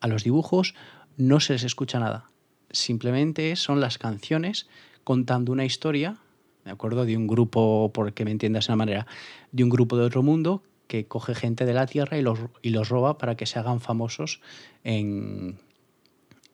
[0.00, 0.74] A los dibujos
[1.16, 2.30] no se les escucha nada.
[2.70, 4.68] Simplemente son las canciones
[5.04, 6.16] contando una historia,
[6.64, 7.04] ¿de acuerdo?
[7.04, 9.06] De un grupo, por que me entiendas de una manera,
[9.52, 12.70] de un grupo de otro mundo que coge gente de la Tierra y los, y
[12.70, 14.40] los roba para que se hagan famosos
[14.84, 15.58] en,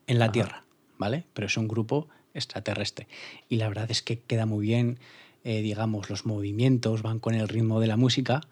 [0.07, 0.65] en la Tierra,
[0.99, 1.25] ¿vale?
[1.33, 3.09] Pero es un grupo extraterrestre.
[3.49, 4.99] Y la verdad es que queda muy bien,
[5.45, 8.43] eh, digamos, los movimientos van con el ritmo de la música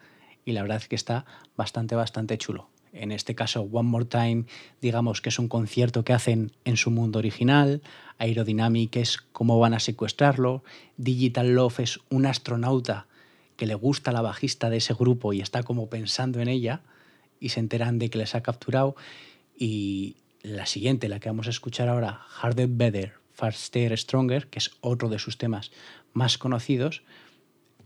[0.44, 1.24] y la verdad es que está
[1.56, 2.69] bastante, bastante chulo.
[2.92, 4.44] En este caso, One More Time,
[4.80, 7.82] digamos que es un concierto que hacen en su mundo original.
[8.18, 10.64] Aerodynamic es cómo van a secuestrarlo.
[10.96, 13.06] Digital Love es un astronauta
[13.56, 16.80] que le gusta la bajista de ese grupo y está como pensando en ella
[17.38, 18.96] y se enteran de que les ha capturado.
[19.56, 24.70] Y la siguiente, la que vamos a escuchar ahora, Harder, Better, Faster, Stronger, que es
[24.80, 25.70] otro de sus temas
[26.12, 27.02] más conocidos,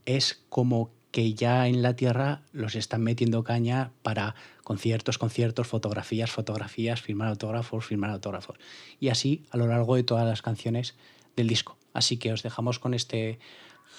[0.07, 6.33] es como que ya en la Tierra los están metiendo caña para conciertos, conciertos, fotografías,
[6.33, 8.59] fotografías, firmar autógrafos, firmar autógrafos.
[8.99, 10.97] Y así a lo largo de todas las canciones
[11.37, 11.77] del disco.
[11.93, 13.39] Así que os dejamos con este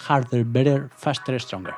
[0.06, 1.76] Harder, Better, Faster, Stronger.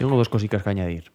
[0.00, 1.12] Tengo dos cositas que añadir.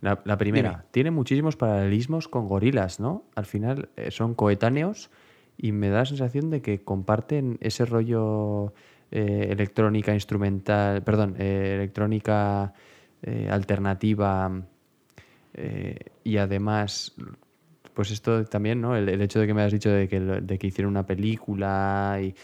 [0.00, 0.82] La, la primera, Dime.
[0.90, 3.24] tiene muchísimos paralelismos con gorilas, ¿no?
[3.34, 5.10] Al final eh, son coetáneos
[5.58, 8.72] y me da la sensación de que comparten ese rollo
[9.10, 12.72] eh, electrónica instrumental, perdón, eh, electrónica
[13.50, 14.50] alternativa
[16.24, 17.14] y además,
[17.92, 18.96] pues esto también, ¿no?
[18.96, 22.18] El, el hecho de que me has dicho de que, de que hicieron una película
[22.22, 22.34] y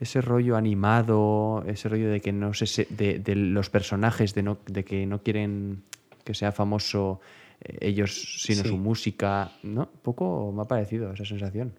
[0.00, 4.42] ese rollo animado, ese rollo de que no sé, se- de, de los personajes, de,
[4.42, 5.82] no, de que no quieren
[6.24, 7.20] que sea famoso
[7.62, 8.68] eh, ellos, sino Sí.
[8.70, 9.82] su música, ¿no?
[9.92, 11.72] Un poco me ha parecido esa sensación.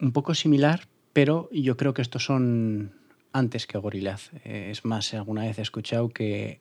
[0.00, 2.92] Un poco similar, pero yo creo que estos son
[3.32, 4.30] antes que Gorillaz.
[4.44, 6.60] Eh, Es más, alguna vez he escuchado que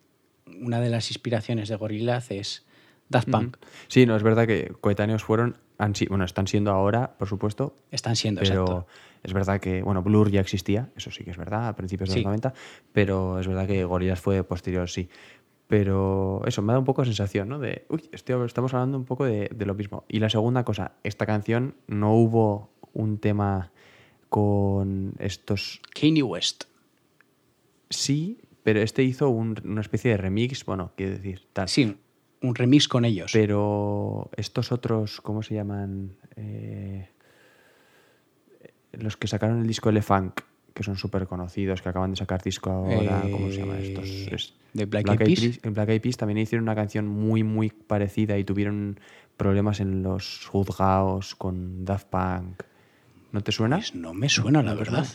[0.61, 2.65] una de las inspiraciones de Gorillaz es
[3.09, 3.57] Daft Punk.
[3.87, 8.15] Sí, no, es verdad que coetáneos fueron, han bueno, están siendo ahora, por supuesto, Están
[8.15, 8.87] siendo, pero exacto.
[9.23, 12.13] es verdad que, bueno, Blur ya existía, eso sí que es verdad, a principios de
[12.15, 12.19] Sí.
[12.21, 12.53] los 90,
[12.93, 15.09] pero es verdad que Gorillaz fue posterior, sí.
[15.67, 17.57] Pero eso, me da un poco de sensación, ¿no?
[17.59, 20.05] De, uy, estoy- estamos hablando un poco de, de lo mismo.
[20.07, 23.71] Y la segunda cosa, esta canción no hubo un tema
[24.29, 26.65] con estos Kanye West.
[27.89, 31.67] sí, pero este hizo un- una especie de remix, bueno, quiero decir, tal.
[31.69, 31.97] Sí,
[32.47, 33.31] un remix con ellos.
[33.33, 36.11] Pero estos otros, ¿cómo se llaman?
[36.35, 37.09] Eh,
[38.93, 40.41] los que sacaron el disco Elefunk,
[40.73, 44.27] que son súper conocidos, que acaban de sacar disco ahora, ¿cómo se llaman estos?
[44.31, 45.59] Eh, Es- ¿de Black Eyed Peas?
[45.63, 48.99] En Black Eyed Peas también hicieron una canción muy, muy parecida y tuvieron
[49.37, 52.63] problemas en los juzgados con Daft Punk.
[53.31, 53.77] ¿No te suena?
[53.77, 55.05] Pues no me suena, la verdad.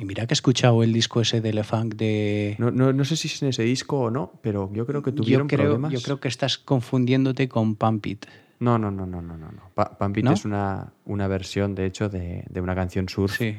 [0.00, 2.56] Y mira que he escuchado el disco ese de Elefunk de...
[2.58, 5.12] No, no, no sé si es en ese disco o no, pero yo creo que
[5.12, 5.92] tuvieron yo, creo, problemas.
[5.92, 8.24] yo creo que estás confundiéndote con Pump It.
[8.60, 9.52] No, no, no, no, no, no.
[9.52, 9.70] no.
[9.74, 10.32] Pa- Pump It ¿No?
[10.32, 13.56] es una, una versión, de hecho, de, de una canción surf Sí.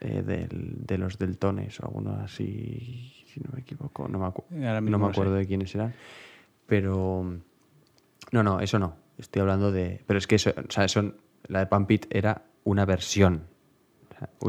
[0.00, 4.06] eh, del- de los Deltones o alguno así, si no me equivoco.
[4.06, 4.44] No me, acu-
[4.82, 5.10] no me sé.
[5.10, 5.94] acuerdo de quiénes eran.
[6.66, 7.38] Pero.
[8.32, 8.94] No, no, eso no.
[9.18, 10.02] Estoy hablando de.
[10.06, 11.16] Pero es que eso, o sea, son,
[11.48, 13.49] la de Pump It era una versión.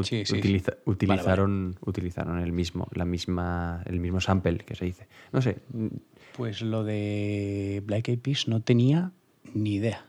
[0.02, 5.08] Sí, sí, Vale, utilizaron, utilizaron el mismo, la misma, el mismo sample que se dice.
[5.32, 5.58] No sé.
[6.36, 9.12] Pues lo de Black Eyed Peas no tenía
[9.54, 10.06] ni idea.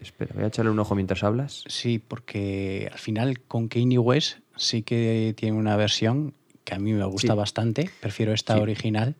[0.00, 1.64] Espera, voy a echarle un ojo mientras hablas.
[1.66, 6.92] Sí, porque al final con Kanye West sí que tiene una versión que a mí
[6.92, 7.36] me gusta Sí.
[7.38, 7.90] bastante.
[8.00, 9.14] Prefiero esta original,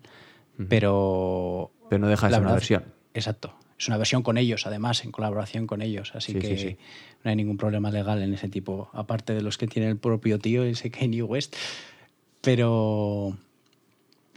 [0.69, 1.71] pero...
[1.89, 2.85] Pero no deja de ser una verdad- versión.
[3.15, 3.55] Exacto.
[3.81, 6.13] Es una versión con ellos, además, en colaboración con ellos.
[6.15, 6.77] Así Sí, que sí, sí.
[7.25, 10.39] no hay ningún problema legal en ese tipo, aparte de los que tiene el propio
[10.39, 11.57] tío, ese Kanye West.
[12.43, 13.39] Pero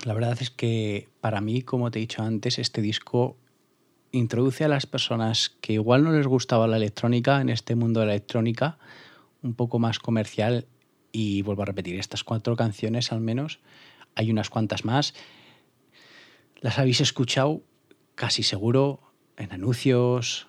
[0.06, 3.36] la verdad es que para mí, como te he dicho antes, este disco
[4.14, 8.06] introduce a las personas que igual no les gustaba la electrónica en este mundo de
[8.06, 8.78] la electrónica
[9.42, 10.68] un poco más comercial
[11.12, 13.60] y vuelvo a repetir, estas cuatro canciones al menos,
[14.16, 15.14] hay unas cuantas más,
[16.62, 17.62] las habéis escuchado
[18.16, 19.02] casi seguro
[19.38, 20.48] en anuncios,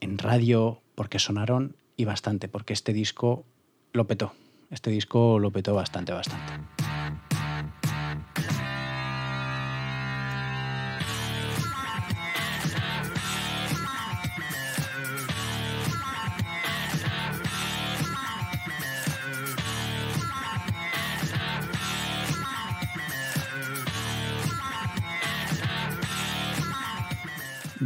[0.00, 3.44] en radio, porque sonaron y bastante, porque este disco
[3.92, 4.32] lo petó,
[4.70, 6.75] este disco lo petó bastante, bastante.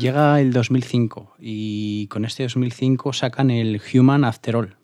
[0.00, 4.76] Llega el 2005 y con este 2005 sacan el Human After All.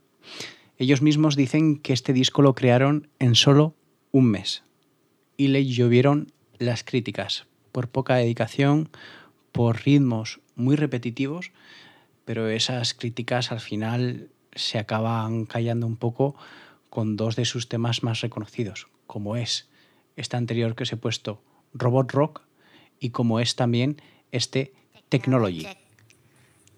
[0.77, 3.75] Ellos mismos dicen que este disco lo crearon en solo
[4.13, 4.63] un mes
[5.39, 8.91] y le llovieron las críticas por poca dedicación,
[9.53, 11.51] por ritmos muy repetitivos,
[12.27, 16.37] pero esas críticas al final se acaban callando un poco
[16.91, 19.67] con dos de sus temas más reconocidos, como es
[20.17, 21.41] este anterior que os he puesto,
[21.73, 22.43] Robot Rock,
[23.01, 24.75] y como es también este
[25.09, 25.67] Technology.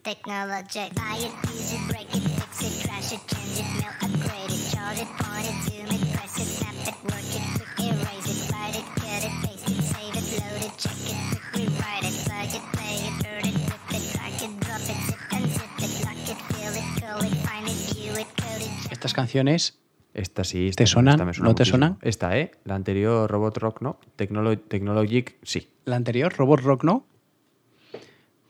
[0.03, 0.95] Technologic.
[0.95, 4.63] Buy it, use it, break it, fix it, crash it, change it, mail, upgrade it,
[4.73, 8.41] charge it, point it, zoom it, press it, snap it, work it, quick erase it,
[8.53, 12.17] write it, cut it, paste it, save it, load it, check it, quick rewrite it,
[12.25, 15.73] plug it, play it, burn it, rip it, drag it, drop it, zip and zip
[15.85, 19.79] it, lock it, fill it, call it, find it, view it, code it, Estas canciones
[20.15, 20.69] Esta sí.
[20.69, 21.15] Esta, ¿Te suenan?
[21.15, 21.99] esta me suena ¿No te muchísimo.
[22.03, 22.51] Esta, ¿eh?
[22.65, 23.99] La anterior Robot Rock, ¿no?
[24.17, 25.69] Technolo- Technologic, sí.
[25.85, 27.05] la anterior, Robot Rock, ¿no?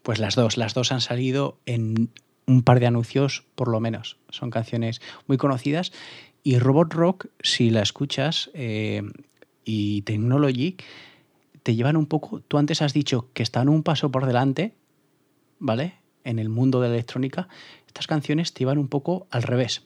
[0.09, 2.09] Pues las dos, las dos han salido en
[2.47, 4.17] un par de anuncios por lo menos.
[4.31, 5.93] Son canciones muy conocidas
[6.43, 9.03] Y Robot Rock, si la escuchas, eh,
[9.67, 10.79] y Technology,
[11.63, 14.73] te llevan un poco, tú antes has dicho que están un paso por delante,
[15.59, 15.97] ¿vale?
[16.25, 17.47] En el mundo de la electrónica,
[17.87, 19.83] estas canciones te llevan un poco al revés.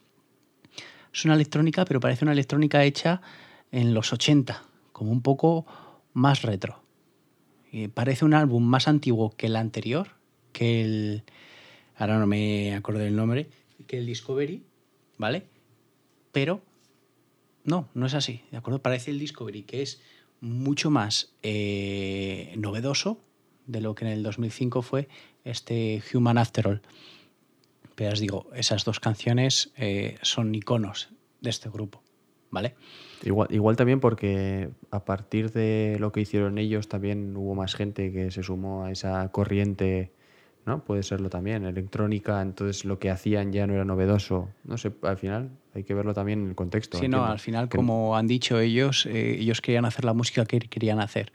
[1.13, 3.23] Es una electrónica, pero parece una electrónica hecha
[3.73, 5.67] en los 80, como un poco
[6.13, 6.81] más retro.
[7.73, 10.11] Y parece un álbum más antiguo que el anterior,
[10.53, 11.23] que el...
[11.97, 13.49] Ahora no me acuerdo del nombre,
[13.87, 14.63] que el Discovery,
[15.19, 15.47] ¿vale?
[16.33, 16.63] Pero
[17.65, 18.83] no, no es así, ¿de acuerdo?
[18.83, 20.01] Parece el Discovery, que es
[20.41, 23.21] mucho más eh, novedoso
[23.67, 25.09] de lo que en el 2005 fue
[25.45, 26.83] este Human After All.
[27.95, 32.03] Pero os digo, esas dos canciones eh, son iconos de este grupo,
[32.53, 32.75] ¿vale?
[33.25, 38.13] Igual, igual también porque a partir de lo que hicieron ellos también hubo más gente
[38.13, 40.13] que se sumó a esa corriente,
[40.67, 40.85] ¿no?
[40.85, 44.49] Puede serlo también, electrónica, entonces lo que hacían ya no era novedoso.
[44.65, 46.99] No sé, al final hay que verlo también en el contexto.
[46.99, 50.45] Sí, no, al final, Que- como han dicho ellos, eh, ellos querían hacer la música
[50.45, 51.33] que querían hacer.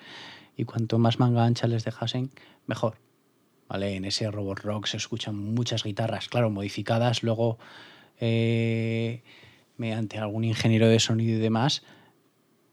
[0.55, 2.29] Y cuanto más manga ancha les dejasen,
[2.67, 2.95] mejor.
[3.69, 3.95] ¿Vale?
[3.95, 7.57] En ese robot rock se escuchan muchas guitarras, claro, modificadas luego
[8.19, 9.23] eh,
[9.77, 11.83] mediante algún ingeniero de sonido y demás,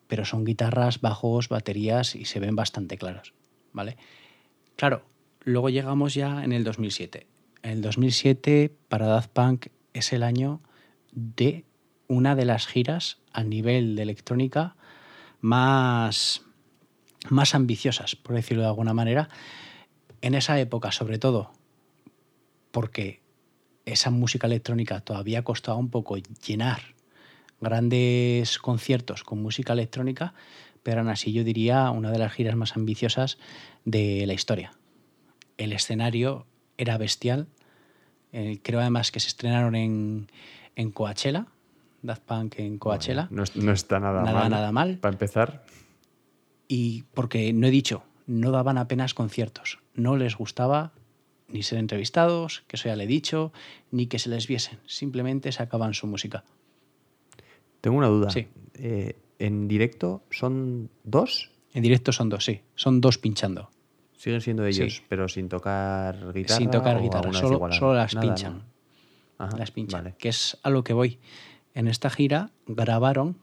[0.06, 3.34] pero son guitarras, bajos, baterías y se ven bastante claros.
[3.72, 3.96] ¿Vale?
[4.76, 5.04] Claro,
[5.42, 7.26] luego llegamos ya en el 2007.
[7.62, 10.60] En el 2007, para Daft Punk, es el año
[11.12, 11.64] de
[12.08, 14.76] una de las giras a nivel de electrónica
[15.40, 16.42] más,
[17.28, 19.28] más ambiciosas, por decirlo de alguna manera.
[20.20, 21.52] En esa época, sobre todo,
[22.70, 23.22] porque
[23.84, 26.93] esa música electrónica todavía costaba un poco llenar
[27.64, 30.34] grandes conciertos con música electrónica,
[30.82, 33.38] pero aún así yo diría una de las giras más ambiciosas
[33.84, 34.72] de la historia.
[35.56, 36.46] El escenario
[36.78, 37.46] era bestial.
[38.32, 40.26] eh, creo además que se estrenaron en,
[40.76, 41.46] en Coachella,
[42.02, 43.28] Daft Punk en Coachella.
[43.30, 44.50] No, es- no está nada, Nada, mal.
[44.50, 44.98] nada mal.
[44.98, 45.64] Para empezar,
[46.68, 49.78] Y porque no he dicho, no daban apenas conciertos.
[49.94, 50.92] No les gustaba
[51.46, 53.52] ni ser entrevistados, que eso ya le he dicho,
[53.90, 54.78] ni que se les viesen.
[54.86, 56.42] Simplemente sacaban su música.
[57.84, 58.30] Tengo una duda.
[58.30, 58.46] Sí.
[58.74, 61.50] Eh, ¿En directo son dos?
[61.74, 62.62] En directo son dos, sí.
[62.76, 63.68] Son dos pinchando.
[64.16, 65.02] Siguen siendo ellos, Sí.
[65.06, 66.56] pero sin tocar guitarra.
[66.58, 67.30] sin tocar guitarra.
[67.34, 68.58] Solo, solo las nada, pinchan.
[68.58, 68.64] ¿no?
[69.44, 70.02] Ajá, las pinchan.
[70.04, 70.16] vale.
[70.18, 71.18] Que es a lo que voy.
[71.74, 73.36] En esta gira grabaron,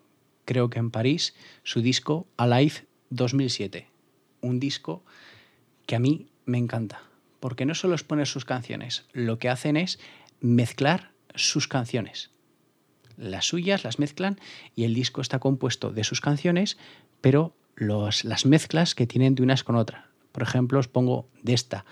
[0.45, 3.87] creo que en París, su disco Alive 2007.
[4.41, 5.03] Un disco
[5.85, 7.03] que a mí me encanta.
[7.39, 9.99] Porque no solo es poner sus canciones, lo que hacen es
[10.39, 12.31] mezclar sus canciones.
[13.21, 14.39] Las suyas las mezclan
[14.75, 16.77] y el disco está compuesto de sus canciones,
[17.21, 20.05] pero los, las mezclas que tienen de unas con otras.
[20.31, 21.85] Por ejemplo, os pongo de esta,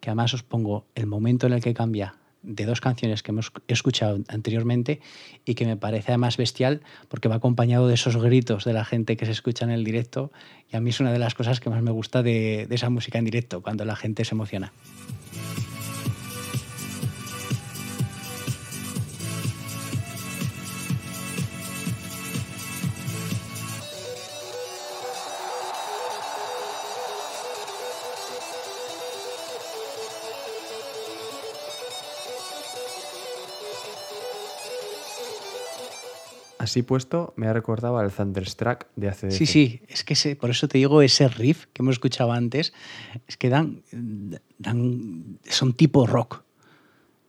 [0.00, 3.50] que además os pongo el momento en el que cambia de dos canciones que hemos
[3.66, 5.00] escuchado anteriormente
[5.44, 9.16] y que me parece además bestial porque va acompañado de esos gritos de la gente
[9.16, 10.30] que se escucha en el directo
[10.70, 12.90] y a mí es una de las cosas que más me gusta de, de esa
[12.90, 14.72] música en directo, cuando la gente se emociona.
[36.76, 39.30] Así puesto, me ha recordado al Thunderstruck de ACDC.
[39.30, 42.74] Sí, sí, es que ese- por eso te digo ese riff que hemos escuchado antes,
[43.26, 43.82] es que dan,
[44.58, 46.42] dan son tipo rock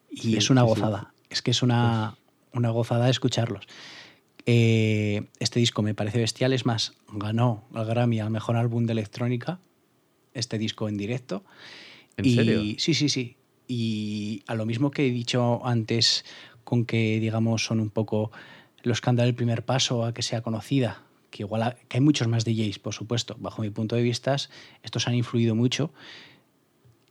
[0.10, 0.70] y Sí, es una sí, sí.
[0.82, 2.18] gozada, es que es una,
[2.52, 3.68] una gozada escucharlos.
[4.46, 8.92] Eh, este disco me parece bestial, es más, ganó el Grammy al mejor álbum de
[8.92, 9.62] electrónica,
[10.34, 11.46] este disco en directo.
[12.18, 12.64] ¿En y, serio?
[12.80, 13.38] Sí, sí, sí.
[13.66, 16.26] Y a lo mismo que he dicho antes,
[16.66, 18.30] con que, digamos, son un poco
[18.88, 22.02] los que han dado el primer paso a que sea conocida, que igual que hay
[22.02, 24.36] muchos más DJs, por supuesto, bajo mi punto de vista,
[24.84, 25.92] estos han influido mucho,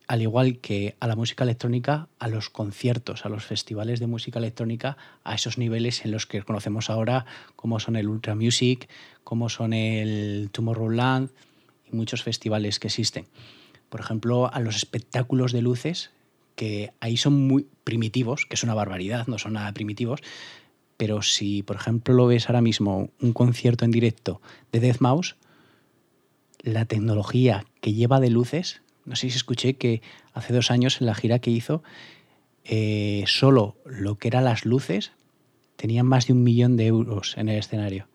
[0.08, 4.38] al igual que a la música electrónica, a los conciertos, a los festivales de música
[4.38, 8.88] electrónica, a esos niveles en los que conocemos ahora, como son el Ultra Music,
[9.24, 11.30] como son el Tomorrowland
[11.90, 13.26] y muchos festivales que existen.
[13.88, 16.10] Por ejemplo, a los espectáculos de luces,
[16.54, 20.20] que ahí son muy primitivos, que es una barbaridad, no son nada primitivos,
[20.96, 24.40] pero si, por ejemplo, lo ves ahora mismo, un concierto en directo
[24.72, 25.36] de Death Mouse,
[26.62, 31.06] la tecnología que lleva de luces, no sé si escuché que hace dos años en
[31.06, 31.82] la gira que hizo,
[32.64, 35.12] eh, solo lo que eran las luces
[35.76, 38.08] tenían más de un millón de euros en el escenario.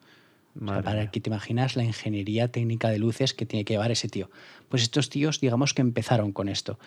[0.56, 3.74] O sea, Madre para que te imaginas la ingeniería técnica de luces que tiene que
[3.74, 4.30] llevar ese tío.
[4.68, 6.78] Pues estos tíos, digamos que empezaron con esto.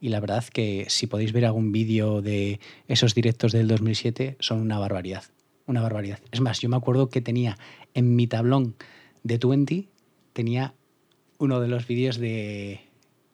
[0.00, 4.60] Y la verdad que si podéis ver algún vídeo de esos directos del 2007, son
[4.60, 5.24] una barbaridad.
[5.66, 6.18] Una barbaridad.
[6.32, 7.56] Es más, yo me acuerdo que tenía
[7.94, 8.74] en mi tablón
[9.22, 9.88] de 20,
[10.32, 10.74] tenía
[11.38, 12.80] uno de los vídeos de,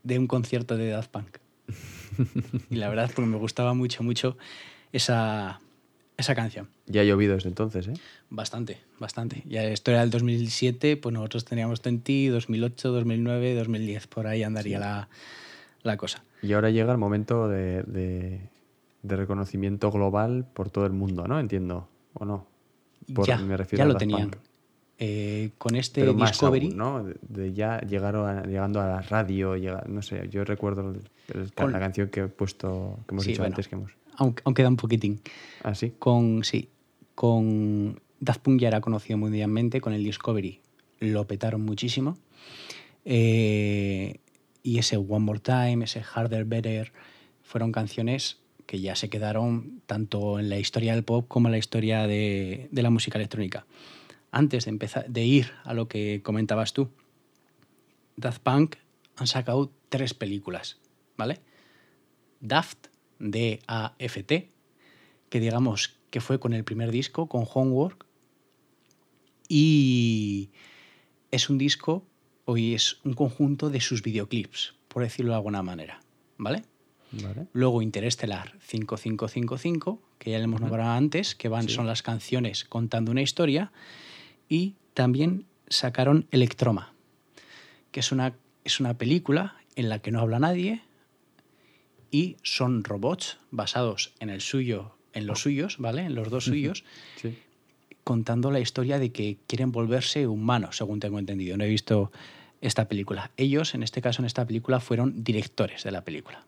[0.02, 1.38] de un concierto de Daft Punk.
[2.70, 4.36] y la verdad, porque me gustaba mucho, mucho
[4.92, 5.60] esa,
[6.16, 6.68] esa canción.
[6.86, 7.94] Ya ha llovido desde entonces, ¿eh?
[8.30, 9.42] Bastante, bastante.
[9.46, 14.06] Ya esto era el 2007, pues nosotros teníamos 20, 2008, 2009, 2010.
[14.06, 15.08] Por ahí andaría la,
[15.82, 16.22] la cosa.
[16.42, 18.40] Y ahora llega el momento de, de-
[19.02, 21.38] de reconocimiento global por todo el mundo, ¿no?
[21.38, 21.88] Entiendo,
[22.18, 22.46] ¿o no?
[23.14, 24.30] Por- ya, me refiero ya a lo tenían.
[24.98, 27.04] Eh, con este Pero Discovery, aún, ¿no?
[27.04, 31.10] De, de ya llegaron a- llegando a la radio, llega- no sé, yo recuerdo el-
[31.38, 33.52] el- Con- la canción que he puesto, que hemos Sí, dicho bueno.
[33.54, 33.92] antes que hemos...
[34.16, 35.20] aunque, aunque da un poquitín.
[35.62, 35.92] Ah, sí.
[35.98, 36.70] Con, sí,
[37.14, 40.60] con Daft Punk ya era conocido mundialmente, con el Discovery
[41.00, 42.16] lo petaron muchísimo.
[43.04, 44.18] Eh,
[44.62, 46.92] y ese One More Time, ese Harder, Better,
[47.42, 51.58] fueron canciones que ya se quedaron tanto en la historia del pop como en la
[51.58, 53.66] historia de, de la música electrónica.
[54.30, 56.90] Antes de, empezar, de ir a lo que comentabas tú,
[58.16, 58.76] Daft Punk
[59.16, 60.78] han sacado tres películas,
[61.16, 61.40] ¿vale?
[62.40, 62.88] Daft,
[63.18, 64.50] D-A-F-T,
[65.30, 68.06] que digamos que fue con el primer disco, con Homework,
[69.48, 70.50] y
[71.30, 72.04] es un disco,
[72.44, 76.00] hoy es un conjunto de sus videoclips, por decirlo de alguna manera,
[76.36, 76.62] ¿vale?
[77.22, 77.46] Vale.
[77.52, 83.10] Luego Interestelar 5555, que ya le hemos nombrado antes, que van, son las canciones contando
[83.12, 83.72] una historia.
[84.48, 86.92] Y también sacaron Electroma,
[87.90, 90.82] que es una, es una película en la que no habla nadie
[92.10, 96.02] y son robots basados en el suyo, en los suyos, ¿vale?
[96.02, 96.84] En los dos suyos,
[97.20, 97.36] Sí.
[98.04, 101.56] contando la historia de que quieren volverse humanos, según tengo entendido.
[101.56, 102.12] No he visto
[102.60, 103.32] esta película.
[103.36, 106.46] Ellos, en este caso, en esta película, fueron directores de la película.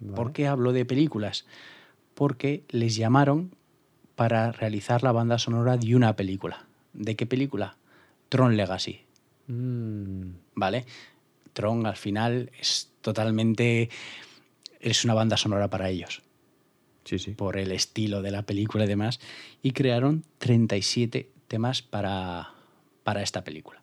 [0.00, 0.16] Vale.
[0.16, 1.46] ¿Por qué hablo de películas?
[2.14, 3.54] Porque les llamaron
[4.14, 6.66] para realizar la banda sonora de una película.
[6.92, 7.76] ¿De qué película?
[8.28, 9.04] Tron Legacy,
[9.46, 10.84] Mm, ¿vale?
[11.52, 13.90] Tron al final es totalmente...
[14.80, 16.22] es una banda sonora para ellos,
[17.04, 17.32] sí, sí.
[17.32, 19.20] por el estilo de la película y demás,
[19.62, 22.54] y crearon 37 temas para,
[23.02, 23.82] para esta película,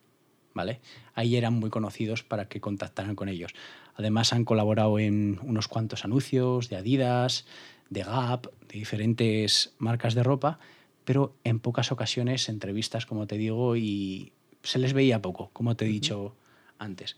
[0.54, 0.80] ¿vale?
[1.14, 3.52] Ahí eran muy conocidos para que contactaran con ellos.
[3.94, 7.46] Además han colaborado en unos cuantos anuncios de Adidas,
[7.90, 10.58] de Gap, de diferentes marcas de ropa,
[11.04, 14.32] pero en pocas ocasiones entrevistas, como te digo, y
[14.62, 16.34] se les veía poco, como te he dicho
[16.78, 17.16] antes.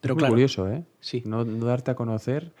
[0.00, 0.84] Pero Muy claro, curioso, ¿eh?
[1.00, 1.22] Sí.
[1.26, 2.52] No, no darte a conocer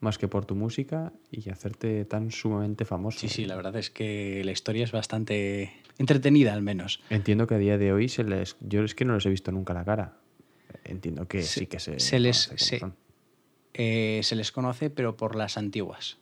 [0.00, 3.18] más que por tu música y hacerte tan sumamente famoso.
[3.18, 7.00] sí, sí, la verdad es que la historia es bastante entretenida al menos.
[7.10, 8.56] Entiendo que a día de hoy se les...
[8.60, 10.16] Yo es que no les he visto nunca la cara.
[10.88, 12.00] Entiendo que Se- sí que se...
[12.00, 12.80] se les- se-
[13.74, 16.16] eh, se les conoce, pero por las antiguas,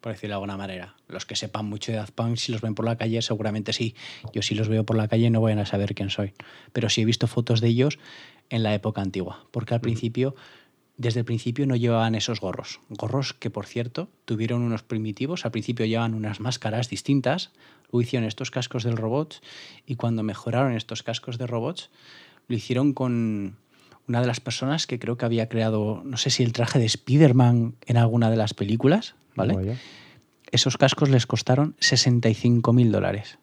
[0.00, 0.96] por decirlo de alguna manera.
[1.08, 3.94] Los que sepan mucho de Daft Punk, si los ven por la calle, seguramente sí.
[4.32, 6.32] Yo si los veo por la calle no voy a saber quién soy.
[6.72, 7.98] Pero sí he visto fotos de ellos
[8.48, 10.34] en la época antigua, porque al principio,
[10.96, 12.80] desde el principio no llevaban esos gorros.
[12.88, 15.44] Gorros que, por cierto, tuvieron unos primitivos.
[15.44, 17.50] Al principio llevaban unas máscaras distintas,
[17.90, 19.42] luego hicieron estos cascos del robot
[19.86, 21.90] y cuando mejoraron estos cascos de robots,
[22.48, 23.56] lo hicieron con
[24.08, 26.86] una de las personas que creo que había creado, no sé si el traje de
[26.86, 29.54] Spider-Man en alguna de las películas, ¿vale?
[29.54, 29.76] Vaya.
[30.50, 33.38] Esos cascos les costaron 65 mil dólares.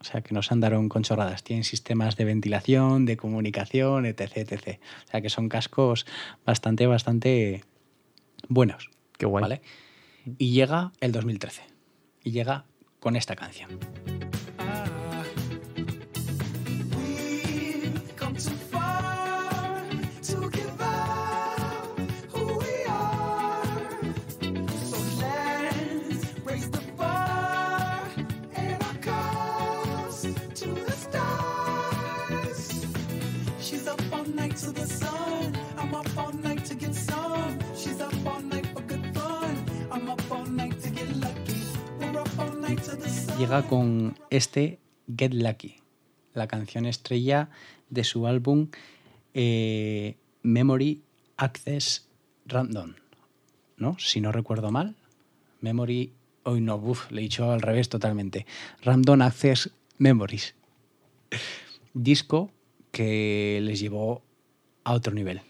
[0.00, 1.42] O sea, que nos andaron con chorradas.
[1.42, 4.80] Tienen sistemas de ventilación, de comunicación, etc, etc.
[5.06, 6.06] O sea, que son cascos
[6.44, 7.64] bastante, bastante
[8.48, 8.90] buenos.
[9.18, 9.42] Qué guay.
[9.42, 9.62] ¿vale?
[10.38, 11.62] Y llega el 2013.
[12.22, 12.64] Y llega
[13.00, 13.70] con esta canción.
[43.38, 44.78] Llega con este
[45.14, 45.76] Get Lucky,
[46.32, 47.50] la canción estrella
[47.90, 48.68] de su álbum
[49.34, 51.02] eh, Memory
[51.36, 52.08] Access
[52.46, 52.94] Random,
[53.76, 53.98] ¿no?
[53.98, 54.96] Si no recuerdo mal.
[55.60, 56.12] Memory,
[56.44, 56.80] hoy no,
[57.10, 58.46] le he dicho al revés totalmente.
[58.82, 60.54] Random Access Memories.
[61.92, 62.50] Disco
[62.90, 64.22] que les llevó
[64.84, 65.42] a otro nivel.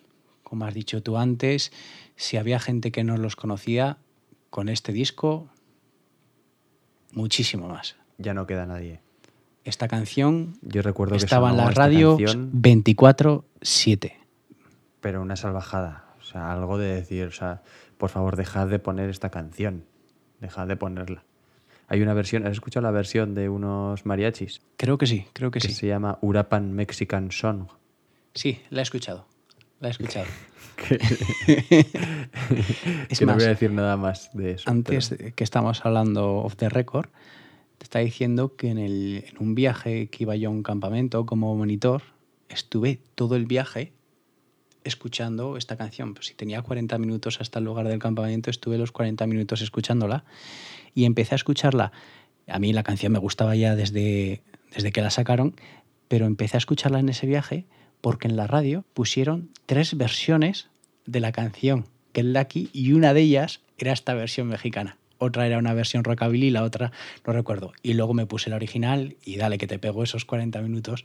[0.43, 1.71] Como has dicho tú antes,
[2.17, 3.99] si había gente que no los conocía,
[4.51, 5.49] con este disco,
[7.13, 7.97] muchísimo más.
[8.19, 9.01] Ya no queda nadie.
[9.65, 14.13] Esta canción Yo recuerdo que estaba en la radio canción, 24-7.
[15.01, 16.05] pero una salvajada.
[16.21, 17.63] O sea, algo de decir, o sea,
[17.99, 19.85] por favor, dejad de poner esta canción.
[20.41, 21.25] Dejad de ponerla.
[21.89, 24.61] Hay una versión, ¿has escuchado la versión de unos mariachis?
[24.77, 25.75] Creo que sí, creo que Que sí.
[25.75, 27.69] se llama Urapan Mexican Song.
[28.35, 29.27] Sí, la he escuchado.
[29.81, 30.27] La he escuchado.
[33.09, 34.71] es que no más, voy a decir nada más de eso.
[34.71, 37.09] antes pero- que estamos hablando off the record,
[37.79, 41.27] te está diciendo que en, el, en un viaje que iba yo a un campamento
[41.27, 42.03] como monitor,
[42.49, 43.93] estuve todo el viaje
[44.85, 46.15] escuchando esta canción.
[46.15, 50.25] Pues si tenía 40 minutos hasta el lugar del campamento, estuve los 40 minutos escuchándola
[50.95, 51.93] y empecé a escucharla.
[52.47, 55.57] A mí la canción me gustaba ya desde, desde que la sacaron,
[56.09, 57.67] pero empecé a escucharla en ese viaje
[58.07, 60.69] porque en la radio pusieron tres versiones
[61.07, 64.97] de la canción es Lucky y una de ellas era esta versión mexicana.
[65.19, 66.93] Otra era una versión rockabilly y la otra
[67.27, 67.73] no recuerdo.
[67.83, 71.05] Y luego me puse la original y dale que te pego esos 40 minutos,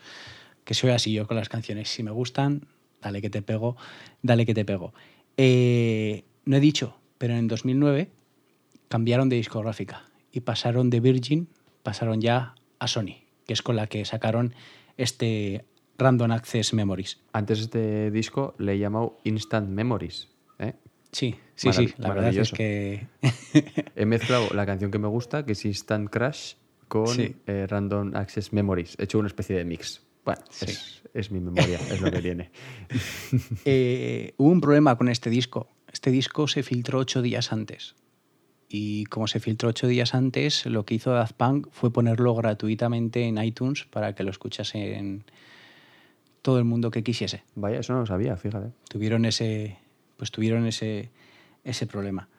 [0.63, 1.89] que soy así yo con las canciones.
[1.89, 2.67] Si me gustan,
[3.01, 3.77] dale que te pego,
[4.21, 4.93] dale que te pego.
[5.37, 8.11] Eh, no he dicho, pero en 2009
[8.89, 11.47] cambiaron de discográfica y pasaron de Virgin,
[11.81, 14.53] pasaron ya a Sony, que es con la que sacaron
[14.97, 15.65] este
[15.97, 17.19] Random Access Memories.
[17.33, 20.29] Antes este disco le he llamado Instant Memories.
[20.59, 20.73] ¿eh?
[21.11, 23.07] Sí, sí, sí, la verdad es que
[23.95, 26.53] He mezclado la canción que me gusta, que es Instant Crash,
[26.87, 27.35] con Sí.
[27.47, 28.95] eh, Random Access Memories.
[28.99, 30.01] He hecho una especie de mix.
[30.25, 30.65] Bueno, Sí.
[30.65, 32.51] es, es mi memoria, es lo que tiene.
[33.65, 35.69] Eh, hubo un problema con este disco.
[35.91, 37.95] Este disco se filtró ocho días antes.
[38.69, 43.23] Y como se filtró ocho días antes, lo que hizo Daft Punk fue ponerlo gratuitamente
[43.23, 44.95] en iTunes para que lo escuchase
[46.41, 47.43] todo el mundo que quisiese.
[47.55, 48.71] Vaya, eso no lo sabía, fíjate.
[48.89, 49.77] Tuvieron ese,
[50.17, 51.11] pues tuvieron ese,
[51.63, 52.29] ese problema.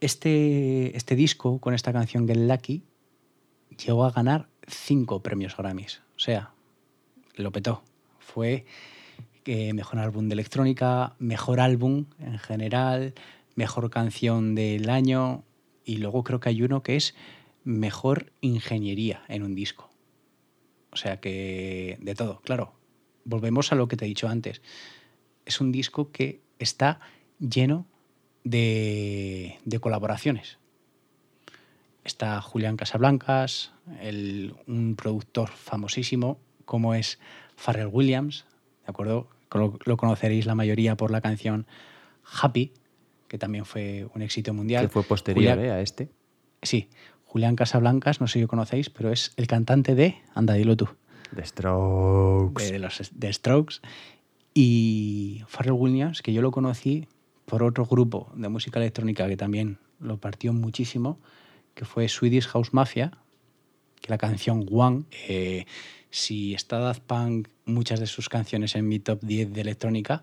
[0.00, 2.84] Este, este disco, con esta canción Get Lucky,
[3.84, 6.02] llegó a ganar cinco premios Grammys.
[6.16, 6.52] O sea,
[7.36, 7.82] lo petó.
[8.18, 8.64] Fue
[9.44, 13.14] eh, mejor álbum de electrónica, mejor álbum en general,
[13.54, 15.44] mejor canción del año
[15.84, 17.14] y luego creo que hay uno que es
[17.64, 19.90] mejor ingeniería en un disco.
[20.92, 22.79] O sea que de todo, claro.
[23.30, 24.60] Volvemos a lo que te he dicho antes.
[25.46, 27.00] Es un disco que está
[27.38, 27.86] lleno
[28.44, 30.58] de, de colaboracionciones.
[32.04, 37.18] Está Julián Casablancas, el- un productor famosísimo como es
[37.56, 38.46] Pharrell Williams,
[38.84, 39.28] ¿de acuerdo?
[39.52, 41.66] Lo, lo conoceréis la mayoría por la canción
[42.42, 42.72] Happy,
[43.28, 44.86] que también fue un éxito mundial.
[44.86, 46.08] Que fue posterior Julián- eh, a este.
[46.62, 46.88] Sí,
[47.24, 50.88] Julián Casablancas, no sé si lo conocéis, pero es el cantante de Anda, dilo tú,
[51.34, 52.72] The Strokes.
[52.72, 53.80] de los The Strokes.
[54.54, 57.06] Y Pharrell Williams, que yo lo conocí
[57.46, 61.18] por otro grupo de música electrónica que también lo partió muchísimo,
[61.74, 63.12] que fue Swedish House Mafia,
[64.00, 65.66] que la canción One, eh,
[66.10, 70.22] si está Daft Punk, muchas de sus canciones en mi top 10 de electrónica,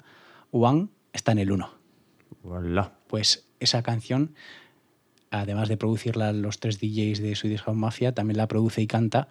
[0.51, 1.69] One está en el 1
[2.43, 2.93] Hola.
[3.07, 4.33] pues esa canción,
[5.31, 9.27] además de producirla los tres DJs de Swedish House Mafia, también la produce y canta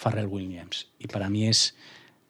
[0.00, 0.88] Pharrell Williams.
[0.98, 1.76] Y para mí es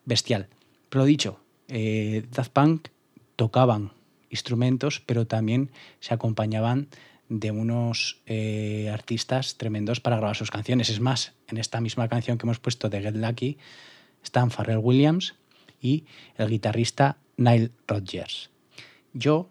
[0.05, 0.49] bestial.
[0.89, 2.89] Pero dicho, eh, Daft Punk
[3.37, 3.93] tocaban
[4.29, 6.89] instrumentos, pero también se acompañaban
[7.29, 10.91] de unos eh, artistas tremendos para grabar sus canciones.
[10.91, 13.57] Es más, en esta misma canción que hemos puesto de Get Lucky
[14.23, 15.37] están Pharrell Williams
[15.81, 16.05] y
[16.37, 18.51] el guitarrista Nile Rodgers.
[19.13, 19.49] Yo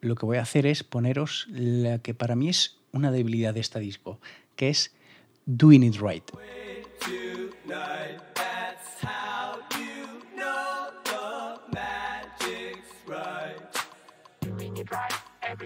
[0.00, 3.60] lo que voy a hacer es poneros la que para mí es una debilidad de
[3.60, 4.20] este disco,
[4.56, 4.94] que es
[5.44, 6.30] Doing It Right.
[7.68, 8.27] died.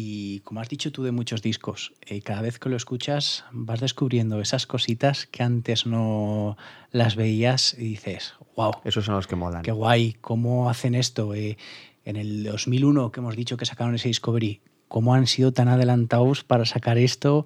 [0.00, 3.80] Y como has dicho tú de muchos discos, eh, cada vez que lo escuchas vas
[3.80, 6.56] descubriendo esas cositas que antes no
[6.92, 9.62] las veías y dices, wow, Esos son los que molan.
[9.62, 11.34] Qué guay, cómo hacen esto.
[11.34, 11.58] Eh,
[12.04, 16.44] en el 2001 que hemos dicho que sacaron ese Discovery, cómo han sido tan adelantados
[16.44, 17.44] para sacar esto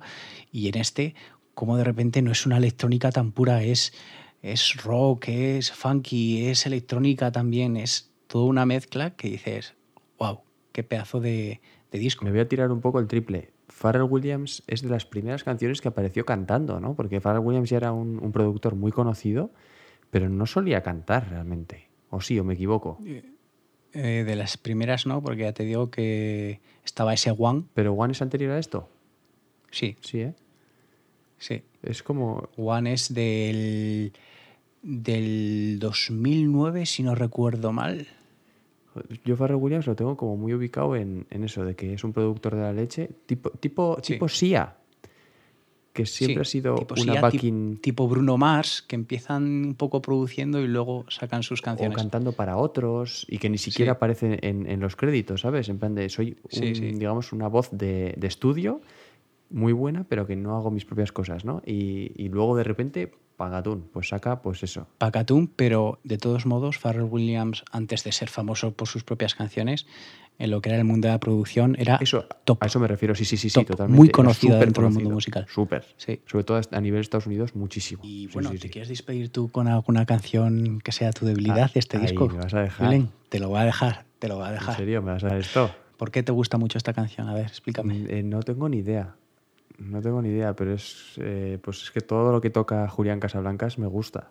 [0.52, 1.14] y en este,
[1.54, 3.94] cómo de repente no es una electrónica tan pura, es,
[4.42, 9.72] es rock, es funky, es electrónica también, es toda una mezcla que dices,
[10.18, 10.42] wow,
[10.72, 11.62] qué pedazo de,
[11.92, 12.24] de disco.
[12.24, 13.50] Me voy a tirar un poco el triple.
[13.68, 16.94] Pharrell Williams es de las primeras canciones que apareció cantando, ¿no?
[16.94, 19.50] Porque Pharrell Williams ya era un, un productor muy conocido,
[20.10, 21.88] pero no solía cantar realmente.
[22.10, 22.98] O sí, o me equivoco.
[23.94, 28.12] Eh, de las primeras no, porque ya te digo que estaba ese One, Pero One
[28.12, 28.88] es anterior a esto.
[29.70, 30.34] sí, Sí, ¿eh?
[31.38, 31.62] Sí.
[31.82, 32.48] Es como.
[32.56, 34.12] One es del,
[34.82, 38.06] del 2009, si no recuerdo mal.
[39.24, 42.12] Yo Farrell Williams lo tengo como muy ubicado en, en eso, de que es un
[42.12, 44.14] productor de la leche, tipo, tipo, Sí.
[44.14, 44.76] tipo Sia,
[45.92, 49.74] que siempre Sí, ha sido tipo una Sia, backing tipo Bruno Mars, que empiezan un
[49.74, 51.96] poco produciendo y luego sacan sus o canciones.
[51.96, 53.96] cantando para otros y que ni siquiera Sí.
[53.96, 55.68] aparece en, en los créditos, ¿sabes?
[55.68, 56.72] En plan de soy, un, sí.
[56.72, 58.80] digamos, una voz de, de estudio
[59.50, 61.60] muy buena, pero que no hago mis propias cosas, ¿no?
[61.66, 63.12] Y, y luego de repente,
[63.42, 64.86] Pagatún, pues saca, pues eso.
[64.98, 69.84] Pacatum, pero de todos modos, Pharrell Williams, antes de ser famoso por sus propias canciones,
[70.38, 72.62] en lo que era el mundo de la producción, era Eso, top.
[72.62, 73.96] a eso me refiero, sí, sí, sí, sí, totalmente.
[73.98, 75.46] muy conocido dentro del mundo musical.
[75.48, 75.84] Súper.
[75.96, 76.20] Sí.
[76.26, 78.00] Sobre todo a nivel de Estados Unidos, muchísimo.
[78.04, 81.70] Y bueno, sí, ¿te quieres despedir tú con alguna canción que sea tu debilidad Ah,
[81.74, 82.28] de este ahí disco?
[82.28, 82.94] me vas a dejar.
[83.28, 84.76] Te lo voy a dejar, te lo voy a ¿En dejar.
[84.76, 85.02] serio?
[85.02, 85.68] ¿Me vas a dar esto?
[85.96, 87.28] ¿Por qué te gusta mucho esta canción?
[87.28, 88.04] A ver, explícame.
[88.08, 89.16] Eh, no tengo ni idea.
[89.90, 93.20] No tengo ni idea, pero es, eh, pues es que todo lo que toca Julián
[93.20, 94.30] Casablancas me gusta.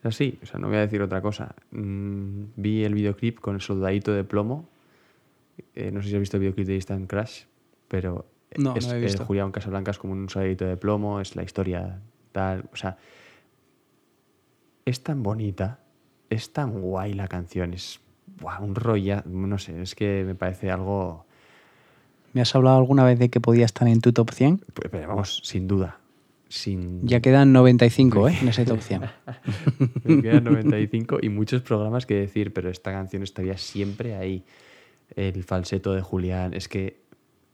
[0.00, 1.54] Es así, o sea, no voy a decir otra cosa.
[1.70, 4.68] Mm, vi el videoclip con el soldadito de plomo.
[5.74, 7.44] Eh, no sé si has visto el videoclip de Instant Crash,
[7.88, 9.16] pero No, es no he.
[9.18, 12.00] Julián Casablancas como un soldadito de plomo, es la historia
[12.32, 12.68] tal.
[12.72, 12.96] O sea,
[14.84, 15.80] es tan bonita,
[16.30, 18.00] es tan guay la canción, es
[18.40, 21.26] buah, un rolla, no sé, es que me parece algo...
[22.32, 24.58] ¿Me has hablado alguna vez de que podía estar en tu top 100?
[24.74, 25.98] Pues, pero vamos, sin duda.
[26.48, 27.06] Sin...
[27.06, 28.38] Ya quedan 95 ¿eh?
[28.40, 29.02] en ese top 100.
[30.04, 34.44] Me quedan 95 y muchos programas que decir, pero esta canción estaría siempre ahí.
[35.16, 37.00] El falseto de Julián, es que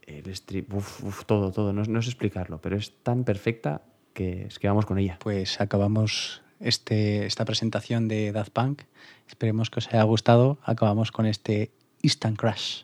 [0.01, 3.81] el strip, uf, uf, todo, todo, no, no sé explicarlo, pero es tan perfecta
[4.13, 5.17] que es que vamos con ella.
[5.21, 8.83] Pues acabamos este, esta presentación de Daft Punk.
[9.27, 10.57] Esperemos que os haya gustado.
[10.63, 11.71] Acabamos con este
[12.01, 12.83] Instant Crash.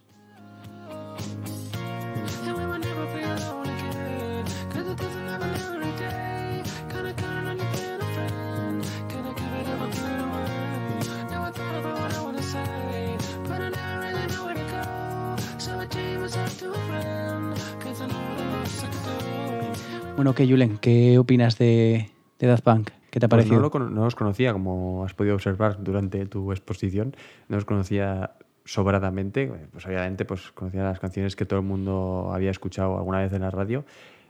[20.22, 22.91] Bueno, que Julen, ¿qué opinas de, de Daft Punk?
[23.09, 23.59] ¿Qué te ha Pues parecido?
[23.59, 27.15] no, lo no los conocía, como has podido observar durante tu exposición,
[27.47, 32.51] no los conocía sobradamente, pues obviamente pues conocía las canciones que todo el mundo había
[32.51, 33.84] escuchado alguna vez en la radio,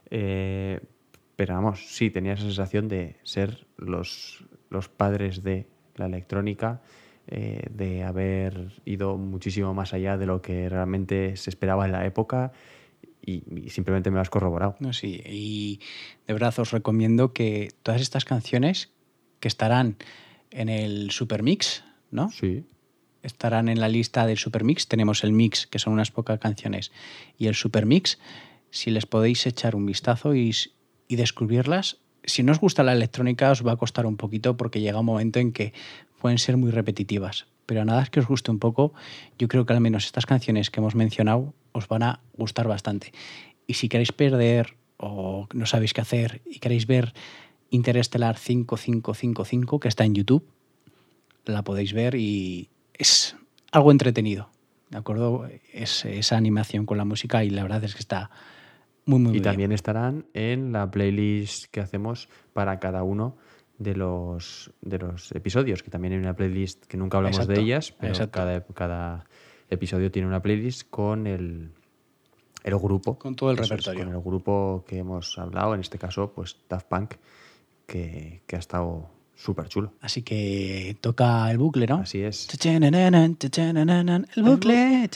[0.09, 0.79] eh,
[1.35, 5.67] pero vamos, sí, tenía esa sensación de ser los, los padres de
[5.97, 6.79] la electrónica,
[7.27, 12.05] eh, de haber ido muchísimo más allá de lo que realmente se esperaba en la
[12.05, 12.53] época
[13.25, 14.75] y, y simplemente me lo has corroborado.
[14.79, 15.79] No, sí, y
[16.27, 18.89] de verdad os recomiendo que todas estas canciones
[19.39, 19.97] que estarán
[20.51, 22.29] en el Supermix, ¿no?
[22.31, 22.63] Sí.
[23.23, 24.87] Estarán en la lista del Supermix.
[24.87, 26.91] Tenemos el Mix, que son unas pocas canciones,
[27.37, 28.19] y el Supermix.
[28.69, 30.55] Si les podéis echar un vistazo y,
[31.07, 34.79] y descubrirlas, si no os gusta la electrónica os va a costar un poquito porque
[34.79, 35.73] llega un momento en que
[36.19, 37.47] pueden ser muy repetitivas.
[37.65, 38.93] Pero nada es que os guste un poco,
[39.37, 43.11] yo creo que al menos estas canciones que hemos mencionado os van a gustar bastante.
[43.67, 47.13] Y si queréis perder o no sabéis qué hacer y queréis ver
[47.69, 50.45] Interestelar 5555, que está en YouTube,
[51.45, 53.35] la podéis ver y es
[53.71, 54.49] algo entretenido.
[54.89, 55.47] ¿De acuerdo?
[55.71, 58.29] Es esa animación con la música y la verdad es que está
[59.05, 59.43] muy, muy Y bien.
[59.43, 63.37] también estarán en la playlist que hacemos para cada uno
[63.77, 67.61] de los, de los episodios, que también hay una playlist que nunca hablamos Exacto, de
[67.61, 68.37] ellas, pero exacto.
[68.39, 69.25] cada, cada
[69.71, 71.71] episodio tiene una playlist con el,
[72.63, 73.17] el grupo.
[73.17, 74.03] Con todo el repertorio.
[74.05, 77.15] con el grupo que hemos hablado, en este caso, pues Daft Punk,
[77.87, 79.93] que, que ha estado súper chulo.
[80.01, 81.95] Así que toca el bucle, ¿no?
[81.97, 82.47] Así es.
[84.35, 85.09] El bucle.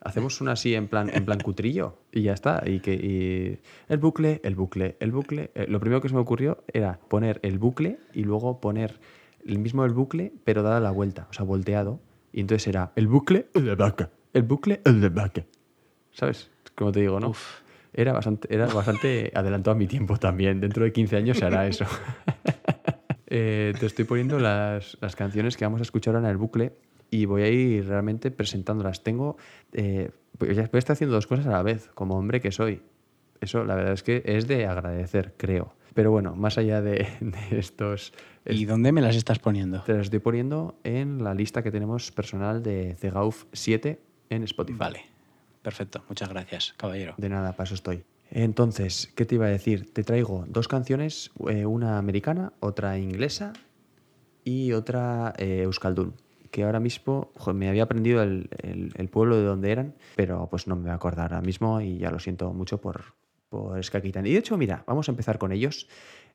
[0.00, 2.62] Hacemos una así en plan, en plan cutrillo y ya está.
[2.66, 3.58] Y que y
[3.88, 5.50] el bucle, el bucle, el bucle.
[5.54, 9.00] Eh, lo primero que se me ocurrió era poner el bucle y luego poner
[9.46, 12.00] el mismo el bucle, pero dada la vuelta, o sea, volteado.
[12.34, 14.10] Y entonces era el bucle, el de vaca.
[14.32, 15.44] El bucle, el de vaca.
[16.10, 16.50] ¿Sabes?
[16.74, 17.28] Como te digo, ¿no?
[17.28, 17.60] Uf.
[17.92, 20.60] Era bastante, era bastante adelantado a mi tiempo también.
[20.60, 21.86] Dentro de 15 años se hará eso.
[23.36, 26.76] Eh, te estoy poniendo las, las canciones que vamos a escuchar ahora en el bucle
[27.10, 29.02] y voy a ir realmente presentándolas.
[29.02, 29.38] Tengo.
[29.72, 32.82] Eh, voy a estar haciendo dos cosas a la vez, como hombre que soy.
[33.40, 35.74] Eso, la verdad es que es de agradecer, creo.
[35.94, 38.12] Pero bueno, más allá de, de estos.
[38.46, 39.80] ¿Y dónde me las estás poniendo?
[39.82, 44.78] Te las estoy poniendo en la lista que tenemos personal de Zegauf 7 en Spotify.
[44.78, 45.00] Vale.
[45.62, 46.04] Perfecto.
[46.08, 47.14] Muchas gracias, caballero.
[47.16, 48.04] De nada, para eso estoy.
[48.30, 49.92] Entonces, ¿qué te iba a decir?
[49.92, 53.52] Te traigo dos canciones, eh, una americana, otra inglesa
[54.44, 56.14] y otra eh, euskaldun.
[56.50, 60.48] Que ahora mismo jo, me había aprendido el, el- el pueblo de donde eran, pero
[60.50, 63.14] pues no me voy a acordar ahora mismo y ya lo siento mucho por,
[63.48, 64.26] por Ska Kitan.
[64.26, 65.88] Y de hecho, mira, vamos a empezar con ellos.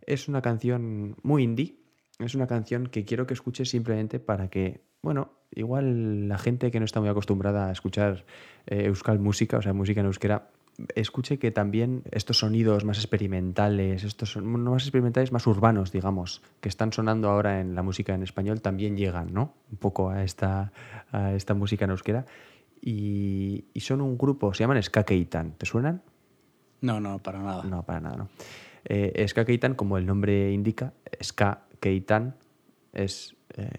[0.06, 1.76] Es una canción muy indie.
[2.20, 6.80] Es una canción que quiero que escuches simplemente para que, bueno, igual la gente que
[6.80, 8.26] no está muy acostumbrada a escuchar
[8.68, 10.50] eh, euskal música, o sea, música en euskera,
[10.96, 16.42] escuche que también estos sonidos más experimentales, estos son no más experimentales, más urbanos, digamos,
[16.60, 19.54] que están sonando ahora en la música en español, también llegan, ¿no?
[19.72, 20.74] Un poco a esta,
[21.14, 22.26] a esta música en euskera.
[22.82, 25.54] Y, y son un grupo, se llaman Ska Keitan.
[25.54, 26.02] ¿Te suenan?
[26.82, 27.64] No, no, para nada.
[27.64, 28.30] No, para nada, no.
[28.84, 32.36] Eh, Ska Keitan, como el nombre indica, Ska Keitan
[32.94, 33.70] es, eh,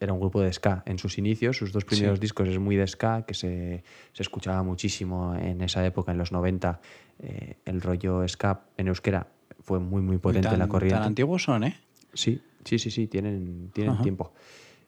[0.00, 1.56] era un grupo de ska en sus inicios.
[1.58, 2.22] Sus dos primeros Sí.
[2.22, 3.82] discos es muy de ska, que se,
[4.12, 6.80] se escuchaba muchísimo en esa época, en los 90.
[7.18, 9.26] Eh, el rollo ska en euskera
[9.60, 10.98] fue muy, muy potente tan, en la corriente.
[10.98, 11.76] Tan antiguos son, ¿eh?
[12.14, 14.02] Sí, sí, sí, sí, tienen, tienen Ajá.
[14.02, 14.32] tiempo.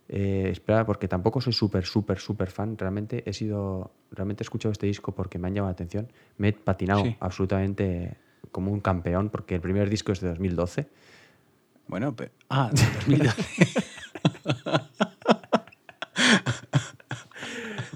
[0.09, 2.77] Eh, espera, porque tampoco soy súper, súper, súper fan.
[2.77, 6.09] Realmente he sido, realmente he escuchado este disco porque me han llamado la atención.
[6.39, 7.17] Me he patinado Sí.
[7.21, 8.17] absolutamente
[8.51, 10.89] como un campeón, porque el primer disco es de 2012.
[11.93, 13.43] Bueno, pe- ah, de 2012.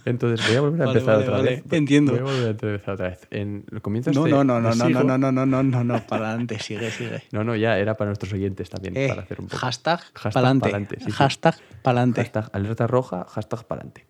[0.04, 1.72] Entonces voy a volver a Vale, empezar vale, otra vale, vez.
[1.72, 2.12] entiendo.
[2.12, 3.26] Voy a volver a empezar otra vez.
[3.30, 6.06] En el comienzo no, no, no, no, no, no, no, no, no, no, no, no,
[6.06, 7.22] para adelante, sigue, sigue.
[7.32, 9.56] No, no, ya era para nuestros oyentes también, Eh, para hacer un poco.
[9.56, 10.68] hashtag, Hashtag pa'lante.
[10.70, 11.12] pa'lante, sí, sí.
[11.12, 12.20] hashtag pa'lante.
[12.20, 14.04] Hashtag alerta roja, hashtag pa'lante.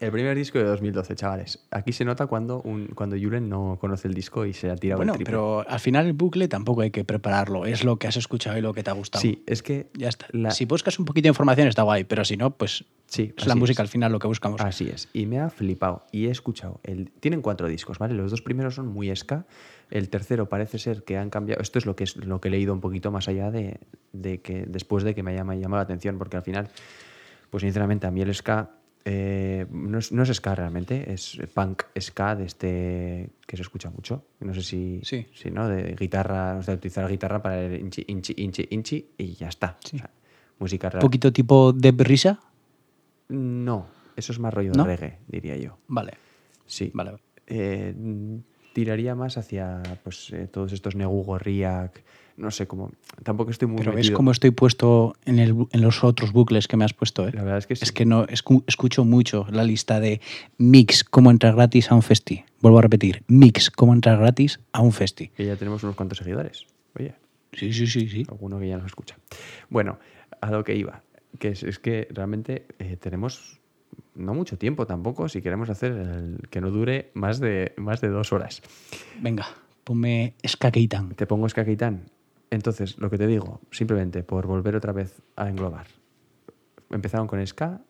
[0.00, 1.58] El primer disco de 2012, chavales.
[1.72, 4.98] Aquí se nota cuando, un, cuando Julen no conoce el disco y se ha tirado
[4.98, 5.32] Bueno, el triple.
[5.32, 7.66] pero al final el bucle tampoco hay que prepararlo.
[7.66, 9.20] Es lo que has escuchado y lo que te ha gustado.
[9.22, 10.26] Sí, es que Ya está.
[10.30, 13.46] la- Si buscas un poquito de información está guay, pero si no, pues Sí, es
[13.48, 13.86] la música es.
[13.86, 14.60] al final lo que buscamos.
[14.60, 15.08] Así es.
[15.12, 16.04] Y me ha flipado.
[16.12, 16.78] Y he escuchado.
[16.84, 17.10] El...
[17.18, 18.14] Tienen cuatro discos, ¿vale?
[18.14, 19.46] Los dos primeros son muy ska.
[19.90, 21.60] El tercero parece ser que han cambiado.
[21.60, 23.80] Esto es lo que, es, lo que he leído un poquito más allá de,
[24.12, 26.68] de que después de que me haya llamado la atención, porque al final,
[27.50, 28.70] pues sinceramente, a mí el ska.
[29.04, 33.90] Eh, no, es, no es ska realmente, es punk ska de este que se escucha
[33.90, 34.24] mucho.
[34.40, 35.26] No sé si, Sí.
[35.34, 35.68] si ¿no?
[35.68, 39.48] De guitarra, o sea, utilizar la guitarra para el inchi, inchi, inchi, inchi y ya
[39.48, 39.76] está.
[39.84, 39.96] Sí.
[39.96, 40.10] O sea,
[40.58, 41.00] música Un real.
[41.02, 42.40] poquito tipo de risa.
[43.28, 43.86] No,
[44.16, 44.84] eso es más rollo ¿No?
[44.84, 45.78] de reggae, diría yo.
[45.88, 46.12] Vale,
[46.66, 46.90] Sí.
[46.94, 47.12] vale.
[47.46, 47.94] Eh,
[48.74, 52.02] tiraría más hacia pues, eh, todos estos Negu Gorriak,
[52.38, 52.90] no sé cómo.
[53.22, 56.76] Tampoco estoy muy Pero ves cómo estoy puesto en, el, en los otros bucles que
[56.76, 57.32] me has puesto, ¿eh?
[57.34, 57.84] La verdad es que sí.
[57.84, 60.20] Es que no escu- escucho mucho la lista de
[60.56, 62.44] mix, cómo entrar gratis a un festi.
[62.60, 65.28] Vuelvo a repetir, mix, cómo entrar gratis a un festi.
[65.28, 66.66] Que ya tenemos unos cuantos seguidores.
[66.98, 67.14] Oye,
[67.52, 68.24] Sí, sí, sí, sí.
[68.28, 69.16] alguno que ya nos escucha.
[69.70, 69.98] Bueno,
[70.40, 71.02] a lo que iba.
[71.38, 73.58] Que es, es que realmente eh, tenemos
[74.14, 78.08] no mucho tiempo tampoco si queremos hacer el, que no dure más de, más de
[78.08, 78.62] dos horas.
[79.20, 79.46] Venga,
[79.84, 81.14] ponme Skakeitan.
[81.14, 82.02] Te pongo Skakeitán.
[82.50, 85.86] Entonces, lo que te digo, simplemente por volver otra vez a englobar.
[86.90, 87.82] Empezaron con Ska,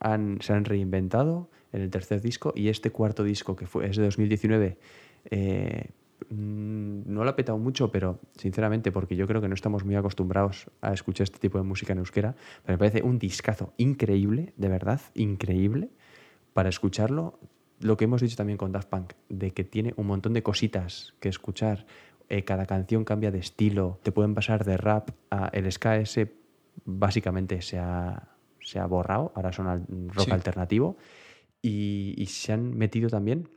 [0.00, 3.96] han, se han reinventado en el tercer disco y este cuarto disco, que fue, es
[3.96, 4.78] de 2019,
[5.30, 5.90] eh,
[6.30, 9.96] mm, no lo ha petado mucho, pero sinceramente, porque yo creo que no estamos muy
[9.96, 14.52] acostumbrados a escuchar este tipo de música en euskera, pero me parece un discazo increíble,
[14.56, 15.90] de verdad, increíble,
[16.52, 17.38] para escucharlo.
[17.80, 21.14] Lo que hemos dicho también con Daft Punk, de que tiene un montón de cositas
[21.18, 21.86] que escuchar.
[22.28, 23.98] Eh, cada canción cambia de estilo.
[24.02, 26.34] Te pueden pasar de rap a el ska ese
[26.84, 28.28] básicamente se ha,
[28.60, 30.30] se ha borrado, ahora son al- rock Sí.
[30.30, 30.96] alternativo.
[31.62, 33.48] Y, y se han metido también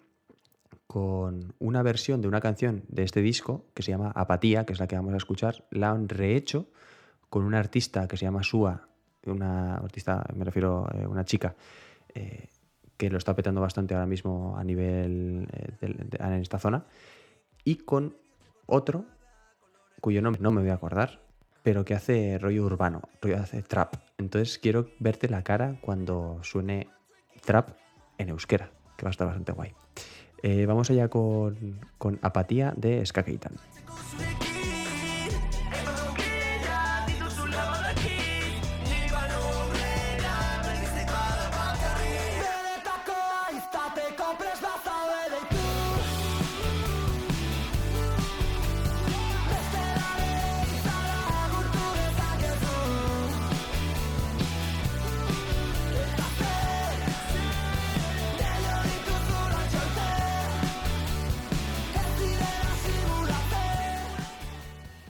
[0.87, 4.79] con una versión de una canción de este disco que se llama Apatía, que es
[4.79, 6.67] la que vamos a escuchar, la han rehecho
[7.29, 8.87] con una artista que se llama Sua,
[9.25, 11.55] una artista, me refiero a una chica,
[12.15, 12.47] eh,
[12.95, 16.85] que lo está petando bastante ahora mismo a nivel eh, de- en esta zona,
[17.65, 18.15] y con
[18.67, 19.05] otro
[19.99, 21.19] cuyo nombre no me voy a acordar,
[21.63, 23.95] pero que hace rollo urbano, rollo hace trap.
[24.17, 26.87] Entonces quiero verte la cara cuando suene
[27.43, 27.71] trap
[28.17, 29.73] en euskera, que va a estar bastante guay.
[30.43, 33.53] Eh, vamos allá con, con Apatía de Skakeitan.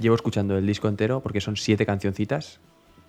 [0.07, 2.61] Llevo escuchando el disco entero porque son siete cancioncitas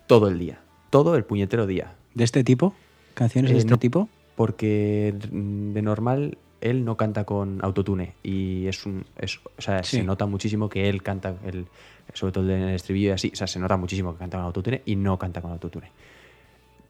[0.09, 0.59] todo el día.
[0.91, 1.95] Todo el puñetero día.
[2.15, 2.75] ¿De este tipo?
[3.15, 3.79] ¿Canciones Eh, de este no.
[3.79, 4.09] tipo?
[4.35, 9.99] Porque de normal él no canta con autotune y es un es- o sea, Sí.
[9.99, 11.67] se nota muchísimo que él canta el,
[12.15, 14.47] sobre todo en el estribillo y así, o sea, se nota muchísimo que canta con
[14.47, 15.93] autotune y no canta con autotune.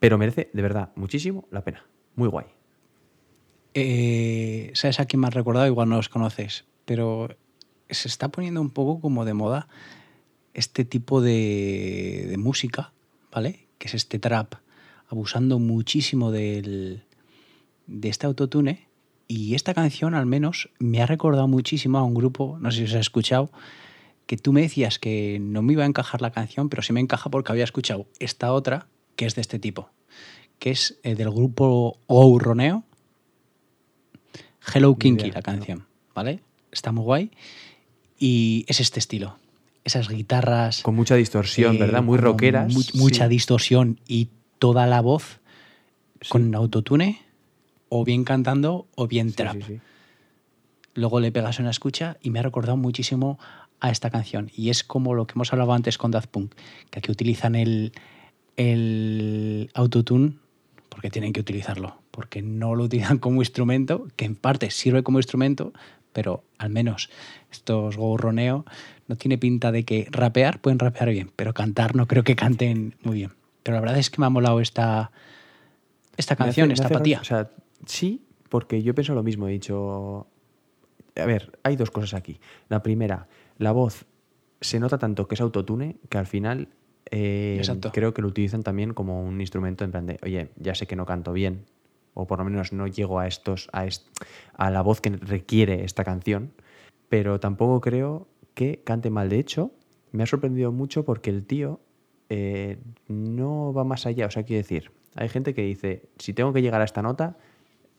[0.01, 1.85] Pero merece de verdad muchísimo la pena.
[2.17, 2.47] Muy guay.
[3.75, 5.67] Eh, ¿Sabes a quién has recordado?
[5.67, 7.29] Igual no los conoces, pero
[7.91, 9.69] se está poniendo un poco como de moda
[10.55, 12.93] este tipo de, de música,
[13.33, 13.67] ¿vale?
[13.79, 14.55] Que es este trap,
[15.09, 17.05] abusando muchísimo del,
[17.87, 18.89] de este autotune.
[19.27, 22.85] Y esta canción, al menos, me ha recordado muchísimo a un grupo, no sé si
[22.85, 23.51] os has escuchado,
[24.27, 27.01] que tú me decías que no me iba a encajar la canción, pero sí me
[27.01, 29.91] encaja porque había escuchado esta otra, que es de este tipo,
[30.59, 32.85] que es eh, del grupo Ouroneo,
[34.75, 36.41] Hello Kinky, idea, la canción, ¿vale?
[36.71, 37.31] Está muy guay.
[38.19, 39.37] Y es este estilo.
[39.89, 40.83] Esas guitarras.
[40.83, 42.03] Con mucha distorsión, eh, ¿verdad?
[42.03, 42.73] Muy rockeras.
[42.73, 43.31] mu- mucha Sí.
[43.31, 44.29] distorsión y
[44.59, 45.41] toda la voz
[46.21, 46.29] Sí.
[46.29, 47.21] con autotune,
[47.89, 49.57] o bien cantando, o bien trap.
[49.67, 49.79] sí.
[50.95, 53.39] Luego le pegas una escucha y me ha recordado muchísimo
[53.81, 54.51] a esta canción.
[54.55, 56.55] Y es como lo que hemos hablado antes con Daft Punk,
[56.91, 57.93] que aquí utilizan el,
[58.57, 60.35] el autotune
[60.89, 65.19] porque tienen que utilizarlo, porque no lo utilizan como instrumento, que en parte sirve como
[65.19, 65.73] instrumento,
[66.19, 67.11] pero al menos
[67.53, 68.65] estos gorroneo
[69.07, 72.97] no tiene pinta de que rapear pueden rapear bien, pero cantar no creo que canten
[73.05, 73.31] muy bien.
[73.63, 75.13] Pero la verdad es que me ha molado esta,
[76.17, 77.19] esta hace- canción, esta apatía.
[77.19, 77.51] gracia, O sea,
[77.87, 79.47] sí, porque yo pienso lo mismo.
[79.47, 80.27] He dicho.
[81.15, 82.41] A ver, hay dos cosas aquí.
[82.69, 84.05] La primera, la voz
[84.61, 86.67] se nota tanto que es autotune que al final
[87.13, 87.63] eh,
[87.93, 90.97] creo que lo utilizan también como un instrumento en plan de, oye, ya sé que
[90.97, 91.65] no canto bien,
[92.15, 94.07] o por lo menos no llego a estos, a, est-
[94.55, 96.53] a la voz que requiere esta canción,
[97.09, 99.29] pero tampoco creo que cante mal.
[99.29, 99.73] De hecho,
[100.13, 101.81] me ha sorprendido mucho porque el tío
[102.29, 102.79] eh,
[103.09, 104.27] no va más allá.
[104.27, 107.37] O sea, quiero decir, hay gente que dice, si tengo que llegar a esta nota,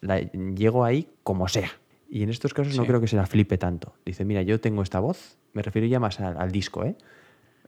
[0.02, 1.70] la, llego ahí como sea.
[2.10, 2.88] Y en estos casos no Sí.
[2.88, 3.94] creo que se la flipe tanto.
[4.06, 6.96] Dice, mira, yo tengo esta voz, me refiero ya más al, al disco, ¿eh?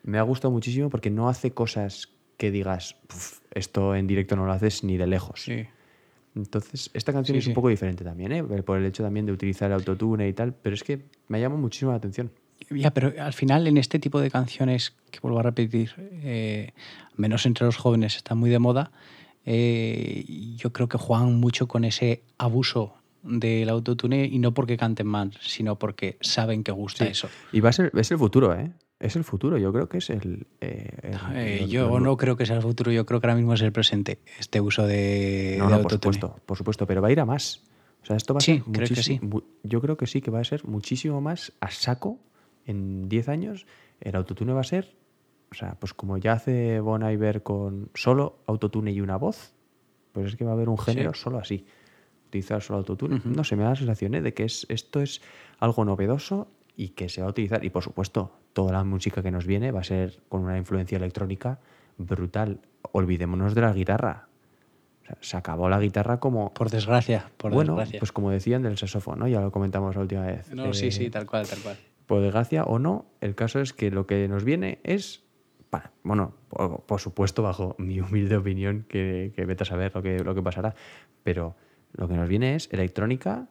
[0.04, 4.46] Me ha gustado muchísimo porque no hace cosas que digas, "Puf, esto en directo no
[4.48, 5.44] lo haces ni de lejos.
[5.44, 5.66] Sí.
[6.36, 7.50] Entonces, esta canción Sí, es sí.
[7.52, 8.44] un poco diferente también, ¿eh?
[8.44, 11.58] Por el hecho también de utilizar el autotune y tal, pero es que me llama
[11.58, 12.32] muchísimo la atención.
[12.70, 15.92] Ya, pero al final en este tipo de canciones, que vuelvo a repetir,
[16.24, 16.72] eh,
[17.18, 18.92] menos entre los jóvenes está muy de moda,
[19.46, 20.24] eh,
[20.56, 25.32] yo creo que juegan mucho con ese abuso del autotune y no porque canten mal,
[25.42, 27.12] sino porque saben que gusta Sí.
[27.12, 27.30] eso.
[27.52, 28.72] Y va a ser, es el futuro, ¿eh?
[29.02, 30.46] Es el futuro, yo creo que es el...
[30.62, 33.28] eh, el- Eh, el- yo el- no creo que sea el futuro, yo creo que
[33.28, 36.14] ahora mismo es el presente, este uso de, No, de no, por autotune.
[36.14, 37.64] supuesto, por supuesto, pero va a ir a más.
[38.04, 39.20] O sea, esto va a Sí, ser creo que sí.
[39.64, 42.20] Yo creo que sí, que va a ser muchísimo más a saco
[42.66, 43.66] en 10 años.
[44.00, 44.96] El autotune va a ser,
[45.52, 49.54] o sea, pues como ya hace Bon Iver con solo autotune y una voz,
[50.14, 51.66] pues es que va a haber un género solo así.
[52.28, 53.22] Utilizar solo autotune.
[53.26, 54.22] No sé, me da la sensación ¿eh?
[54.22, 55.22] de que es, esto es
[55.60, 57.64] algo novedoso y que se va a utilizar.
[57.64, 60.98] Y por supuesto, toda la música que nos viene va a ser con una influencia
[60.98, 61.60] electrónica
[61.98, 62.60] brutal.
[62.94, 64.28] Olvidémonos de la guitarra.
[65.04, 66.54] O sea, se acabó la guitarra como.
[66.54, 68.00] Por desgracia, por bueno, desgracia.
[68.00, 69.28] pues como decían del saxofón, ¿no?
[69.28, 70.52] Ya lo comentamos la última vez.
[70.54, 71.78] no, sí, Eh, sí, tal cual, tal cual.
[72.08, 75.24] por desgracia o no, el caso es que lo que nos viene es,
[76.04, 80.20] bueno, por, por supuesto, bajo mi humilde opinión, que, que vete a saber lo que,
[80.20, 80.76] lo que pasará,
[81.24, 81.56] pero
[81.94, 83.48] lo que nos viene es electrónica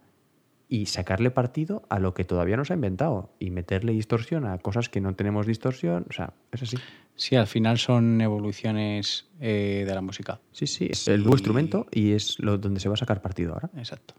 [0.73, 4.57] y sacarle partido a lo que todavía no se ha inventado y meterle distorsión a
[4.59, 6.77] cosas que no tenemos distorsión, o sea, es así.
[7.17, 10.41] Sí, al final son evoluciones eh, de la música.
[10.53, 13.53] Sí, sí, es el nuevo instrumento y es lo donde se va a sacar partido
[13.53, 13.69] ahora.
[13.77, 14.15] Exacto.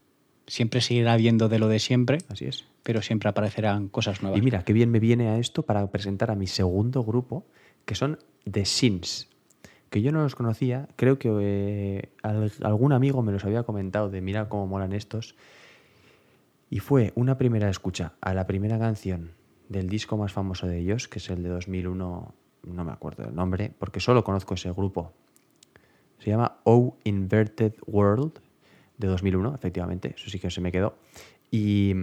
[0.45, 2.65] Siempre seguirá habiendo de lo de siempre, Así es.
[2.83, 4.37] pero siempre aparecerán cosas nuevas.
[4.37, 7.45] Y mira, qué bien me viene a esto para presentar a mi segundo grupo,
[7.85, 9.29] que son The Sins,
[9.89, 14.09] que yo no los conocía, creo que eh, al- algún amigo me los había comentado
[14.09, 15.35] de mira cómo molan estos,
[16.71, 19.33] y fue una primera escucha a la primera canción
[19.67, 23.35] del disco más famoso de ellos, que es el de 2001, no me acuerdo del
[23.35, 25.11] nombre, porque solo conozco ese grupo.
[26.19, 28.39] Se llama O Inverted World,
[28.97, 30.97] de 2001, efectivamente, eso sí que se me quedó.
[31.51, 31.93] Y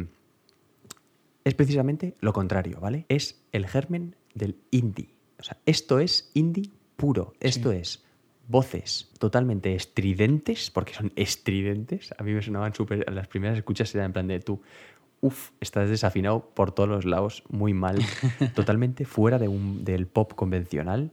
[1.45, 3.07] es precisamente lo contrario, ¿vale?
[3.09, 5.15] Es el germen del indie.
[5.39, 7.33] O sea, esto es indie puro.
[7.41, 8.05] Esto es
[8.49, 12.13] voces totalmente estridentes, porque son estridentes.
[12.19, 13.09] A mí me sonaban súper.
[13.13, 14.61] Las primeras escuchas eran en plan de tú.
[15.21, 17.99] Uf, estás desafinado por todos los lados, muy mal,
[18.55, 21.13] totalmente fuera de un- del pop convencional.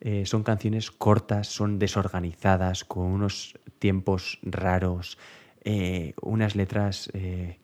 [0.00, 5.18] Eh, son canciones cortas, son desorganizadas, con unos tiempos raros,
[5.64, 7.58] eh, unas letras eh,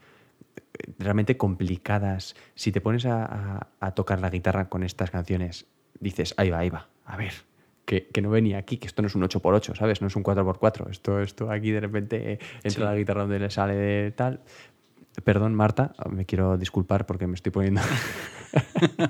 [0.98, 2.34] realmente complicadas.
[2.54, 5.66] Si te pones a, a- a tocar la guitarra con estas canciones,
[6.00, 7.32] dices, ahí va, ahí va, a ver,
[7.86, 10.02] que, que no venía aquí, que esto no es un 8x8, ¿sabes?
[10.02, 10.90] No es un 4x4.
[10.90, 12.80] Esto, esto aquí de repente eh, entra Sí.
[12.80, 14.40] la guitarra donde le sale de tal.
[15.24, 17.80] Perdón, Marta, me quiero disculpar porque me estoy poniendo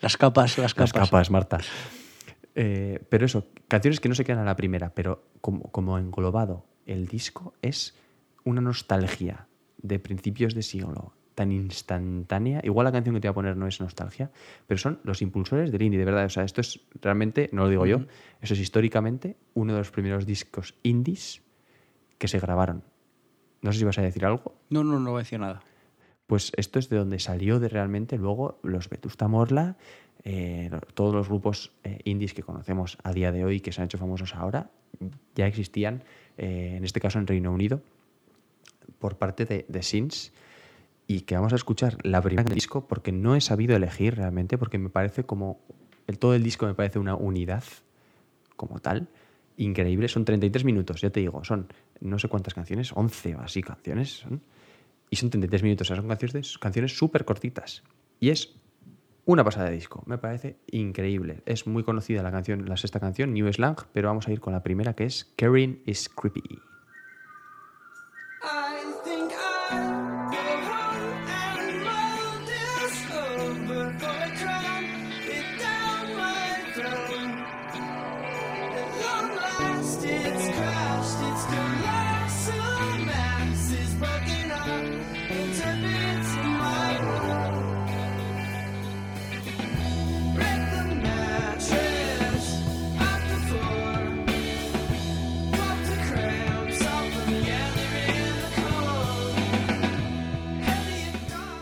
[0.00, 0.94] Las capas, las capas.
[0.94, 1.58] las capas, Marta.
[2.54, 6.66] Eh, pero eso, canciones que no se quedan a la primera, pero como, como englobado
[6.86, 7.96] el disco es
[8.44, 9.46] una nostalgia
[9.78, 12.60] de principios de siglo tan instantánea.
[12.62, 14.30] Igual la canción que te voy a poner no es nostalgia,
[14.66, 16.26] pero son los impulsores del indie, de verdad.
[16.26, 18.00] O sea, esto es realmente, no lo digo yo,
[18.42, 21.40] eso es históricamente uno de los primeros discos indies
[22.18, 22.84] que se grabaron.
[23.62, 24.54] No sé si vas a decir algo.
[24.68, 25.62] No, no, no voy a decir nada.
[26.26, 29.78] Pues esto es de donde salió de realmente luego los Vetusta Morla,
[30.24, 33.86] eh, todos los grupos eh, indies que conocemos a día de hoy que se han
[33.86, 34.70] hecho famosos ahora,
[35.34, 36.04] ya existían,
[36.36, 37.80] eh, en este caso en Reino Unido,
[38.98, 40.34] por parte de, de Sins.
[41.10, 44.56] Y que vamos a escuchar la primera del disco porque no he sabido elegir realmente,
[44.56, 45.58] porque me parece como.
[46.06, 47.64] El, todo el disco me parece una unidad
[48.54, 49.08] como tal.
[49.56, 50.06] Increíble.
[50.06, 51.42] Son 33 minutos, ya te digo.
[51.42, 51.66] Son
[51.98, 54.24] no sé cuántas canciones, 11 o así canciones.
[55.10, 55.86] Y son 33 minutos.
[55.86, 57.82] O sea, son canciones canciones súper cortitas.
[58.20, 58.54] Y es
[59.24, 60.04] una pasada de disco.
[60.06, 61.42] Me parece increíble.
[61.44, 64.52] Es muy conocida la canción, la sexta canción, New Slang, pero vamos a ir con
[64.52, 66.60] la primera que es Caring is Creepy.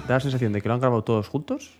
[0.09, 1.71] Da la sensación de que lo han grabado todos juntos,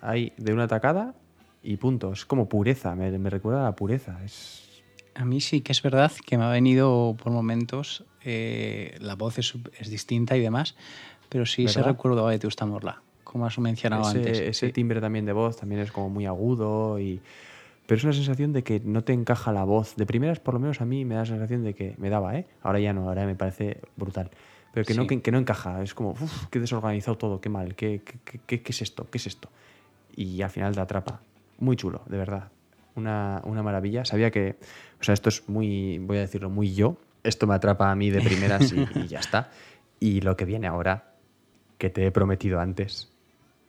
[0.00, 1.14] ahí de una tacada
[1.62, 2.12] y punto.
[2.12, 4.22] Es como pureza, me, me recuerda a la pureza.
[4.24, 4.68] Es,
[5.14, 9.38] A mí sí que es verdad que me ha venido por momentos, eh, la voz
[9.38, 10.76] es, es distinta y demás,
[11.28, 11.92] pero sí se ¿Verdad?
[11.92, 14.38] recuerdo a Vetusta Morla, como has mencionado ese, antes.
[14.40, 14.72] ese Sí.
[14.72, 17.20] timbre también de voz también es como muy agudo y...
[17.86, 19.96] Pero es una sensación de que no te encaja la voz.
[19.96, 22.36] De primeras, por lo menos a mí me da la sensación de que me daba,
[22.38, 22.46] ¿eh?
[22.62, 24.30] Ahora ya no, ahora me parece brutal.
[24.72, 25.82] Pero que, no, que, que no encaja.
[25.82, 29.08] Es como, uff, qué desorganizado todo, qué mal, qué, qué, qué- qué- qué es esto,
[29.10, 29.50] qué es esto.
[30.16, 31.20] Y al final te atrapa.
[31.58, 32.48] Muy chulo, de verdad.
[32.94, 34.04] Una, una maravilla.
[34.04, 34.56] Sabía que,
[35.00, 36.96] o sea, esto es muy, voy a decirlo, muy yo.
[37.22, 39.50] Esto me atrapa a mí de primeras y, y ya está.
[40.00, 41.12] Y lo que viene ahora,
[41.78, 43.08] que te he prometido antes,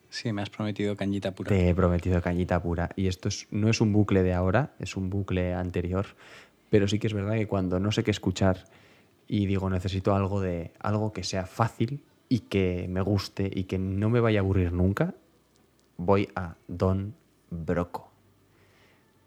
[0.09, 1.49] Sí, me has prometido cañita pura.
[1.49, 2.89] te he prometido cañita pura.
[2.95, 6.05] Y esto es- no es un bucle de ahora, es un bucle anterior.
[6.69, 8.65] Pero sí que es verdad que cuando no sé qué escuchar
[9.27, 13.77] y digo necesito algo de algo que sea fácil y que me guste y que
[13.77, 15.15] no me vaya a aburrir nunca,
[15.97, 17.15] voy a Don
[17.49, 18.11] Broco.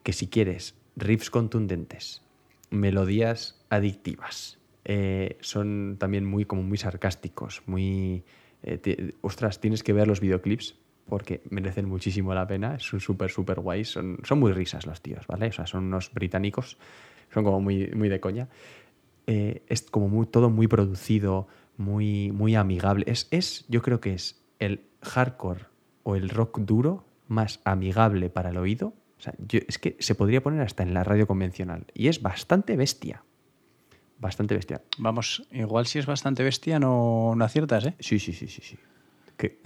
[0.03, 2.23] Que si quieres riffs contundentes,
[2.71, 8.25] melodías adictivas, eh, son también muy como muy sarcásticos, muy
[8.63, 10.77] eh, ostras, tienes que ver los videoclips
[11.09, 15.27] porque merecen muchísimo la pena, son súper, súper guays, son, son muy risas los tíos,
[15.29, 15.47] ¿vale?
[15.47, 16.77] O sea, son unos británicos,
[17.33, 18.49] son como muy, muy de coña.
[19.27, 23.05] Eh, es como muy, todo muy producido, muy, muy amigable.
[23.09, 25.64] Es, es, yo creo que es el hardcore
[26.05, 28.95] o el rock duro más amigable para el oído.
[29.18, 31.87] O sea, yo- es que se podría poner hasta en la radio convencional.
[31.95, 33.24] Y es bastante bestia.
[34.18, 34.83] Bastante bestia.
[34.99, 37.95] Vamos, igual si es bastante bestia no, no aciertas, ¿eh?
[37.99, 38.79] Sí, sí, sí, sí, sí.
[39.37, 39.59] Que-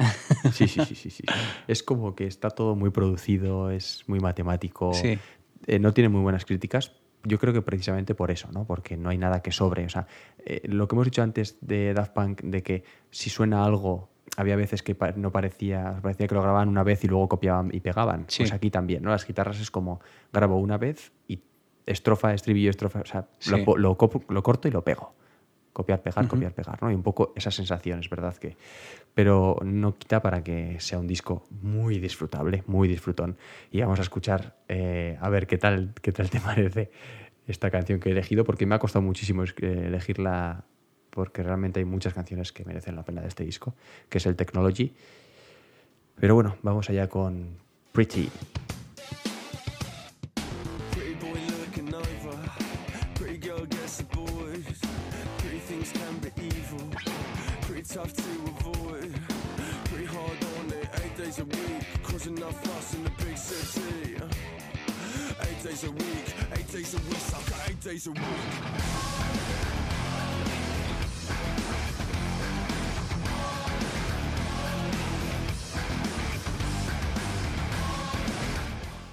[0.53, 1.23] Sí, sí, sí, sí, sí.
[1.69, 4.93] Es como que está todo muy producido, es muy matemático.
[4.95, 5.19] Sí.
[5.67, 6.93] Eh, no tiene muy buenas críticas.
[7.25, 8.65] Yo creo que precisamente por eso, ¿no?
[8.65, 9.85] Porque no hay nada que sobre.
[9.85, 10.07] O sea,
[10.45, 14.57] eh, lo que hemos dicho antes de Daft Punk, de que si suena algo, había
[14.57, 18.25] veces que no parecía, parecía que lo grababan una vez y luego copiaban y pegaban.
[18.29, 18.45] Sí.
[18.45, 19.11] Pues aquí también, ¿no?
[19.11, 20.01] Las guitarras es como
[20.33, 21.41] grabo una vez y
[21.85, 23.51] estrofa, estribillo, estrofa, o sea, Sí.
[23.51, 25.13] lo, po- lo copo- lo corto y lo pego.
[25.73, 26.91] Copiar, pegar, copiar, pegar, ¿no?
[26.91, 28.57] Y un poco esa sensación, es verdad que.
[29.15, 33.37] Pero no quita para que sea un disco muy disfrutable, muy disfrutón.
[33.71, 36.91] Y vamos a escuchar, eh, a ver qué tal, qué tal te parece
[37.47, 40.65] esta canción que he elegido, porque me ha costado muchísimo eh, elegirla,
[41.11, 43.75] porque realmente hay muchas canciones que merecen la pena de este disco,
[44.09, 44.95] que es el Technology.
[46.17, 47.59] Pero bueno, vamos allá con.
[47.93, 48.31] Pretty
[62.51, 64.17] Causing enough fuss in the big city.
[65.43, 68.21] Eight days a week, eight days a week, sucker, eight days a week.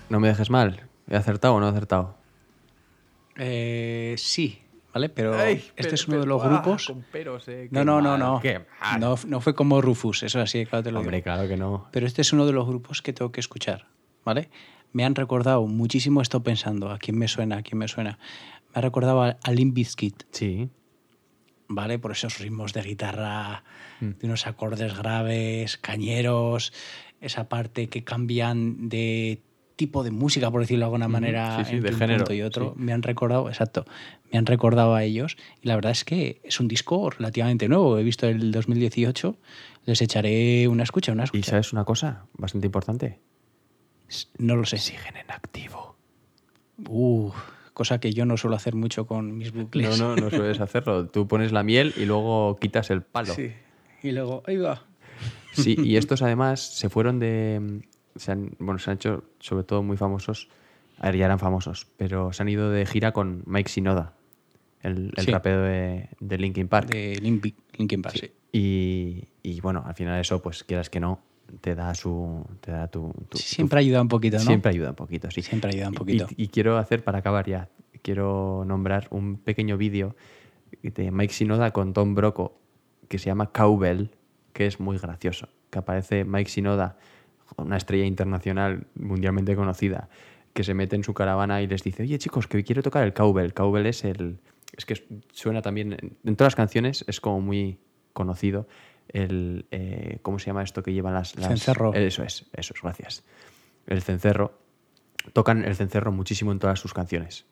[0.10, 0.82] No me dejes mal.
[1.08, 2.16] ¿He acertado o no he acertado?
[3.36, 4.62] Eh, sí,
[4.98, 5.10] ¿vale?
[5.10, 6.88] Pero Ay, este pero- es uno de los ah, grupos...
[6.88, 8.42] con peros, eh, No, no, no, no.
[9.00, 9.16] no.
[9.28, 11.26] No fue como Rufus, eso así, claro te lo Hombre, digo.
[11.26, 11.88] claro que no.
[11.92, 13.88] Pero este es uno de los grupos que tengo que escuchar,
[14.26, 14.50] ¿vale?
[14.94, 17.58] Me han recordado muchísimo, he estado pensando, ¿a quién me suena?
[17.58, 18.18] ¿A quién me suena?
[18.74, 20.24] Me ha recordado a, a Limp Bizkit.
[20.32, 20.70] Sí.
[21.70, 22.00] ¿vale?
[22.00, 23.64] Por esos ritmos de guitarra,
[24.00, 24.12] Mm.
[24.20, 26.72] de unos acordes graves, cañeros,
[27.20, 29.42] esa parte que cambian de
[29.78, 32.34] tipo de música, por decirlo de alguna manera, sí, sí, entre de un género, punto
[32.34, 32.74] y otro.
[32.76, 32.82] sí.
[32.84, 33.86] Me han recordado, exacto,
[34.32, 35.38] me han recordado a ellos.
[35.62, 37.98] Y la verdad es que es un disco relativamente nuevo.
[37.98, 39.38] He visto el 2018.
[39.86, 41.52] Les echaré una escucha, una Y escucha.
[41.52, 43.20] sabes una cosa bastante importante.
[44.38, 44.78] No lo sé.
[44.78, 45.96] Siguen en activo.
[46.88, 47.32] Uh,
[47.74, 49.98] cosa que yo no suelo hacer mucho con mis bucles.
[50.00, 51.08] No, no, no sueles hacerlo.
[51.08, 53.34] Tú pones la miel y luego quitas el palo.
[53.34, 53.52] Sí.
[54.04, 54.86] Y luego, ahí va.
[55.54, 57.82] Sí, y estos además se fueron de.
[58.18, 60.50] Se han, bueno, se han hecho sobre todo muy famosos.
[61.00, 64.14] A ver, ya eran famosos, pero se han ido de gira con Mike Shinoda,
[64.82, 65.32] el, el Sí.
[65.32, 66.90] rapero de, de Linkin Park.
[66.90, 68.32] De Link- Linkin Park, sí.
[68.52, 71.20] Y, y bueno, al final eso, pues quieras que no,
[71.62, 72.44] te da su.
[72.62, 74.44] Te da tu, tu- Sí, tu- Siempre ayuda un poquito, ¿no?
[74.44, 75.44] Siempre ayuda un poquito, sí.
[75.44, 76.28] Siempre ayuda un Y- poquito.
[76.36, 77.70] Y, y quiero hacer, para acabar ya,
[78.02, 80.16] quiero nombrar un pequeño vídeo
[80.82, 82.58] de Mike Sinoda con Tom Broco
[83.08, 84.10] que se llama Cowbell,
[84.54, 85.48] que es muy gracioso.
[85.70, 86.98] Que aparece Mike Sinoda,
[87.56, 90.10] una estrella internacional mundialmente conocida,
[90.54, 93.14] que se mete en su caravana y les dice, oye chicos, que quiero tocar el
[93.14, 93.54] cowbell.
[93.54, 94.40] Cowbell es el...
[94.76, 95.94] Es que suena también...
[95.94, 97.78] En en todas las canciones es como muy
[98.14, 98.68] conocido
[99.10, 99.66] el...
[99.72, 101.36] eh, ¿Cómo se llama esto que llevan las...
[101.36, 101.94] las- Cencerro.
[101.94, 103.24] Eso es, eso es, gracias.
[103.86, 104.60] El cencerro.
[105.34, 107.46] Tocan el cencerro muchísimo en todas sus canciones.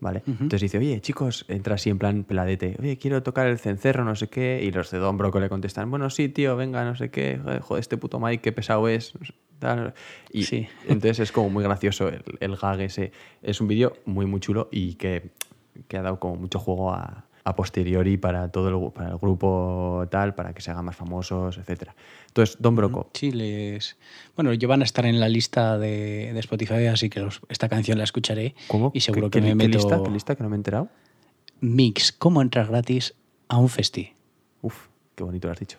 [0.00, 0.22] ¿Vale?
[0.26, 4.16] Entonces dice, oye, chicos, entra así en plan peladete, oye, quiero tocar el cencerro, no
[4.16, 7.10] sé qué, y los de Don Broco le contestan, bueno, sí, tío, venga, no sé
[7.10, 9.12] qué, joder, este puto Mike, qué pesado es.
[10.32, 10.66] Y Sí.
[10.88, 13.12] entonces es como muy gracioso el, el gag ese.
[13.42, 15.32] Es un vídeo muy, muy chulo y que,
[15.86, 20.06] que ha dado como mucho juego a, a posteriori para todo el, para el grupo
[20.10, 21.94] tal, para que se hagan más famosos, etcétera.
[22.28, 23.96] Entonces, Don Broco, Sí, les...
[24.36, 27.68] Bueno, yo van a estar en la lista de, de Spotify, así que los- esta
[27.68, 28.54] canción la escucharé.
[28.68, 28.90] ¿cómo?
[28.94, 29.78] Y seguro ¿Qué- que me qué meto...
[29.78, 30.02] lista?
[30.02, 30.88] ¿Qué lista que no me he enterado?
[31.60, 33.14] Mix, ¿cómo entrar gratis
[33.48, 34.12] a un festi?
[34.62, 35.78] Uf, qué bonito lo has dicho.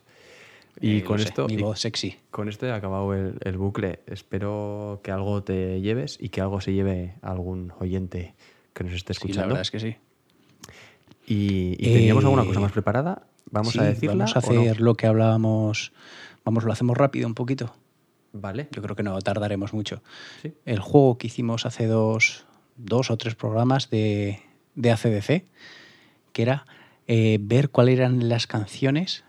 [0.80, 1.48] Y Eh, con sé, esto...
[1.48, 2.16] Mi voz sexy.
[2.30, 4.00] Con esto he acabado el, el bucle.
[4.08, 8.34] Espero que algo te lleves y que algo se lleve a algún oyente
[8.74, 9.48] que nos esté Sí, la escuchando.
[9.50, 9.96] verdad es que sí.
[11.32, 13.28] Y, y teníamos Eh, alguna cosa más preparada.
[13.50, 14.26] Vamos Sí, a decirla.
[14.26, 14.62] Vamos a no?
[14.62, 15.94] hacer lo que hablábamos.
[16.44, 17.74] Vamos, lo hacemos rápido un poquito.
[18.34, 18.68] Vale.
[18.72, 20.02] Yo creo que no tardaremos mucho.
[20.42, 20.54] Sí.
[20.66, 22.46] El juego que hicimos hace dos,
[22.78, 24.40] dos o tres programas de,
[24.76, 25.46] de ACDC,
[26.32, 26.66] que era
[27.08, 29.24] eh, ver cuáles eran las canciones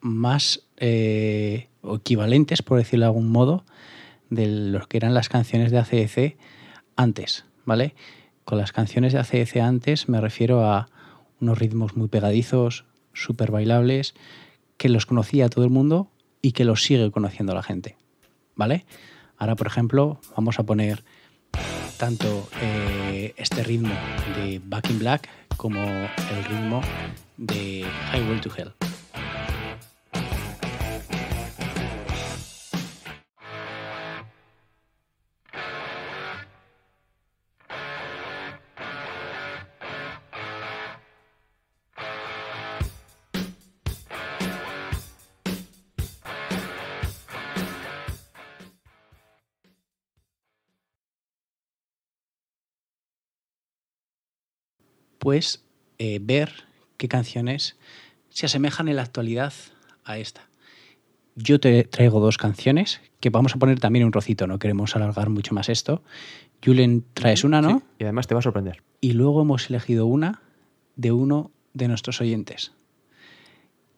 [0.00, 3.64] más eh, equivalentes, por decirlo de algún modo,
[4.30, 6.36] de lo que eran las canciones de ACDC
[6.96, 7.94] antes, ¿vale?
[8.44, 10.88] Con las canciones de ACDC antes me refiero a
[11.40, 14.14] unos ritmos muy pegadizos, súper bailables,
[14.76, 16.10] que los conocía todo el mundo
[16.42, 17.96] y que los sigue conociendo la gente,
[18.54, 18.86] ¿vale?
[19.36, 21.04] Ahora, por ejemplo, vamos a poner
[21.96, 23.94] tanto eh, este ritmo
[24.36, 26.80] de Back in Black como el ritmo
[27.36, 28.77] de Highway to Hell.
[55.28, 55.62] Pues
[55.98, 56.64] eh, ver
[56.96, 57.76] qué canciones
[58.30, 59.52] se asemejan en la actualidad
[60.02, 60.48] a esta.
[61.36, 65.28] Yo te traigo dos canciones que vamos a poner también un rocito, no queremos alargar
[65.28, 66.02] mucho más esto.
[66.64, 67.80] Julen, traes una, ¿no?
[67.80, 68.82] Sí, Y además te va a sorprender.
[69.02, 70.40] Y luego hemos elegido una
[70.96, 72.72] de uno de nuestros oyentes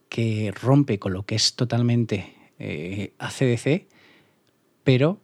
[0.08, 3.86] que rompe con lo que es totalmente eh, ACDC,
[4.82, 5.20] pero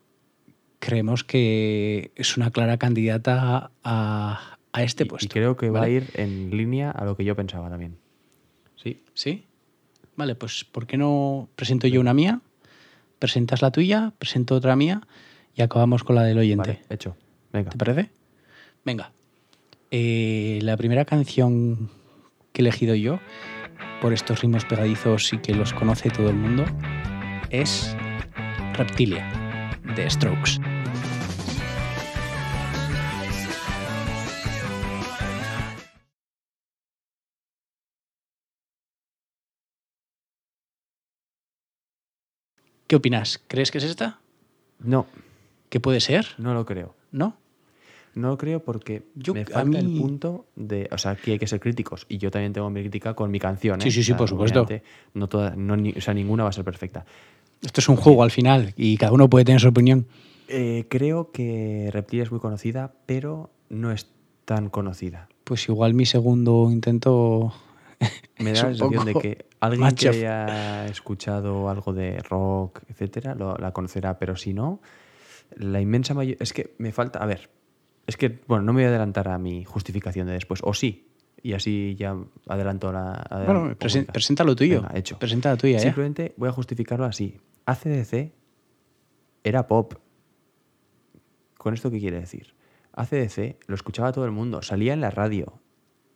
[0.78, 5.27] creemos que es una clara candidata a, a este Y- puesto.
[5.27, 7.97] Y creo que va a ir en línea a lo que yo pensaba también.
[8.77, 9.03] Sí.
[9.15, 9.44] ¿Sí?
[10.16, 12.40] Vale, pues ¿por qué no presento yo una mía?
[13.19, 15.01] Presentas la tuya, presento otra mía
[15.55, 16.73] y acabamos con la del oyente.
[16.73, 17.16] Vale, hecho.
[17.53, 17.70] Venga.
[17.70, 18.11] ¿Te parece?
[18.85, 19.12] Venga.
[19.90, 21.90] Eh, la primera canción
[22.53, 23.20] que he elegido yo,
[24.01, 26.65] por estos ritmos pegadizos y que los conoce todo el mundo,
[27.51, 27.97] es
[28.74, 29.27] Reptilia,
[29.97, 30.61] de Strokes.
[42.87, 43.41] ¿Qué opinas?
[43.49, 44.21] ¿Crees que es esta?
[44.81, 45.07] No,
[45.69, 46.27] ¿Qué puede ser?
[46.39, 46.95] no lo creo.
[47.13, 47.37] ¿No?
[48.15, 50.89] No lo creo porque Yo- me falta el punto de.
[50.93, 52.07] O sea, aquí hay que ser críticos.
[52.09, 53.81] Y yo también tengo mi crítica con mi canción.
[53.81, 53.85] ¿eh?
[53.85, 54.67] Sí, sí, sí, O sea, por supuesto.
[55.15, 57.05] No toda, no, ni- o sea, ninguna va a ser perfecta.
[57.63, 60.07] Esto es un juego al final y cada uno puede tener su opinión.
[60.49, 64.07] Eh, creo que Reptilia es muy conocida, pero no es
[64.45, 65.29] tan conocida.
[65.45, 67.53] Pues igual mi segundo intento
[68.39, 70.10] me da la sensación de que alguien macho.
[70.10, 74.81] que haya escuchado algo de rock, etcétera, lo- la conocerá, pero si no,
[75.56, 76.36] la inmensa mayoría.
[76.40, 77.18] Es que me falta.
[77.20, 77.48] A ver,
[78.06, 81.09] es que, bueno, no me voy a adelantar a mi justificación de después, o sí,
[81.43, 82.16] y así ya
[82.48, 83.12] adelanto la.
[83.12, 84.82] adelanto Bueno, presen- presenta lo tuyo.
[84.82, 85.18] Venga, hecho.
[85.18, 85.81] Presenta la tuya, ¿eh?
[85.81, 87.39] Simplemente voy a justificarlo así.
[87.66, 88.32] ACDC
[89.44, 89.94] era pop.
[91.59, 92.55] ¿Con esto qué quiere decir?
[92.93, 95.60] ACDC lo escuchaba todo el mundo, salía en la radio.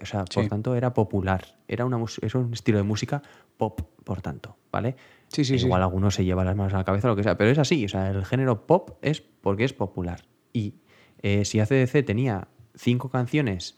[0.03, 0.49] O sea, por Sí.
[0.49, 1.57] tanto, era popular.
[1.69, 3.23] Era, una, era un estilo de música
[3.57, 4.97] pop, por tanto, ¿vale?
[5.29, 5.67] Sí, sí, sí.
[5.67, 7.59] Igual alguno se lleva las manos a la cabeza o lo que sea, pero es
[7.59, 7.85] así.
[7.85, 10.23] O sea, el género pop es porque es popular.
[10.53, 10.75] Y
[11.23, 13.77] eh, si ACDC tenía cinco canciones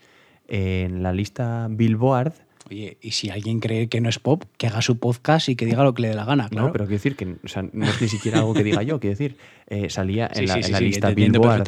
[0.48, 2.32] en la lista Billboard,
[2.70, 5.66] Oye, y si alguien cree que no es pop, que haga su podcast y que
[5.66, 6.68] diga lo que le dé la gana, claro.
[6.68, 9.00] No, pero quiero decir que o sea, no es ni siquiera algo que diga yo,
[9.00, 9.36] quiero decir,
[9.66, 11.64] eh, salía en Sí, la, sí, en sí, la sí, lista Billboard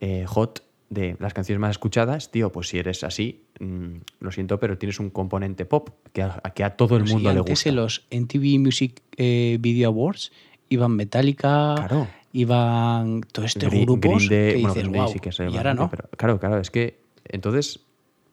[0.00, 4.58] eh, Hot de las canciones más escuchadas, tío, pues si eres así, mm, lo siento,
[4.58, 7.68] pero tienes un componente pop que a, que a todo el mundo le antes gusta.
[7.68, 10.32] en los MTV Music eh, Video Awards
[10.68, 12.08] iban Metallica, Claro.
[12.32, 14.74] iban todo este Green- grupos Green Day- que bueno,
[15.12, 15.88] dices, y ahora no.
[15.88, 17.80] pero claro, claro, es que entonces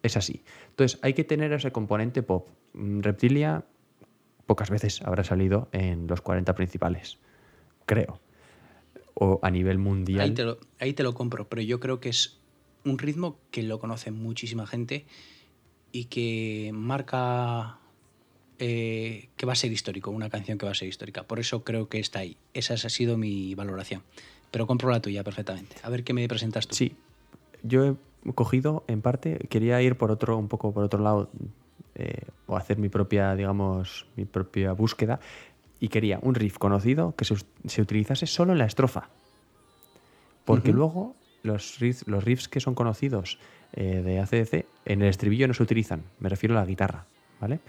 [0.01, 0.41] es así.
[0.69, 2.47] Entonces hay que tener ese componente pop.
[2.73, 3.65] Mm, Reptilia
[4.47, 7.19] pocas veces habrá salido en los 40 principales,
[7.85, 8.19] creo.
[9.13, 10.21] O a nivel mundial.
[10.21, 12.39] Ahí te, lo, ahí te lo compro, pero yo creo que es
[12.89, 15.05] un ritmo que lo conoce muchísima gente
[15.91, 17.79] y que marca
[18.59, 21.23] eh, que va a ser histórico, una canción que va a ser histórica.
[21.23, 22.37] Por eso creo que está ahí.
[22.53, 24.03] Esa ha sido mi valoración.
[24.51, 25.75] Pero compro la tuya perfectamente.
[25.83, 26.75] A ver qué me presentas tú.
[26.75, 26.95] Sí,
[27.63, 31.29] yo he cogido en parte, quería ir por otro, un poco por otro lado,
[31.95, 35.19] eh, o hacer mi propia, digamos, mi propia búsqueda,
[35.79, 37.35] y quería un riff conocido que se,
[37.65, 39.09] se utilizase solo en la estrofa.
[40.45, 41.15] Porque luego
[41.47, 43.39] los riffs, los riffs que son conocidos
[43.73, 47.05] eh, de ACDC, en el estribillo no se utilizan, me refiero a la guitarra,
[47.41, 47.59] ¿vale?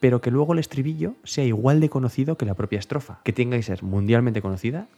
[0.00, 3.56] Pero que luego el estribillo sea igual de conocido que la propia estrofa, que tenga
[3.56, 4.88] que ser mundialmente conocida,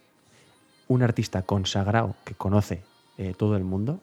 [0.89, 2.83] un artista consagrado que conoce
[3.19, 4.01] eh, todo el mundo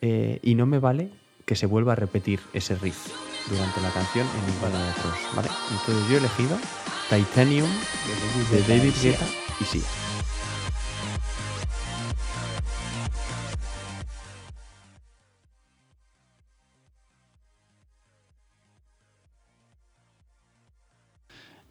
[0.00, 1.10] eh, y no me vale
[1.44, 3.08] que se vuelva a repetir ese riff
[3.48, 5.48] durante la canción en ninguna de otros, ¿vale?
[5.70, 6.58] Entonces yo he elegido
[7.08, 7.68] Titanium
[8.50, 9.26] de David Guetta
[9.60, 9.82] y sí.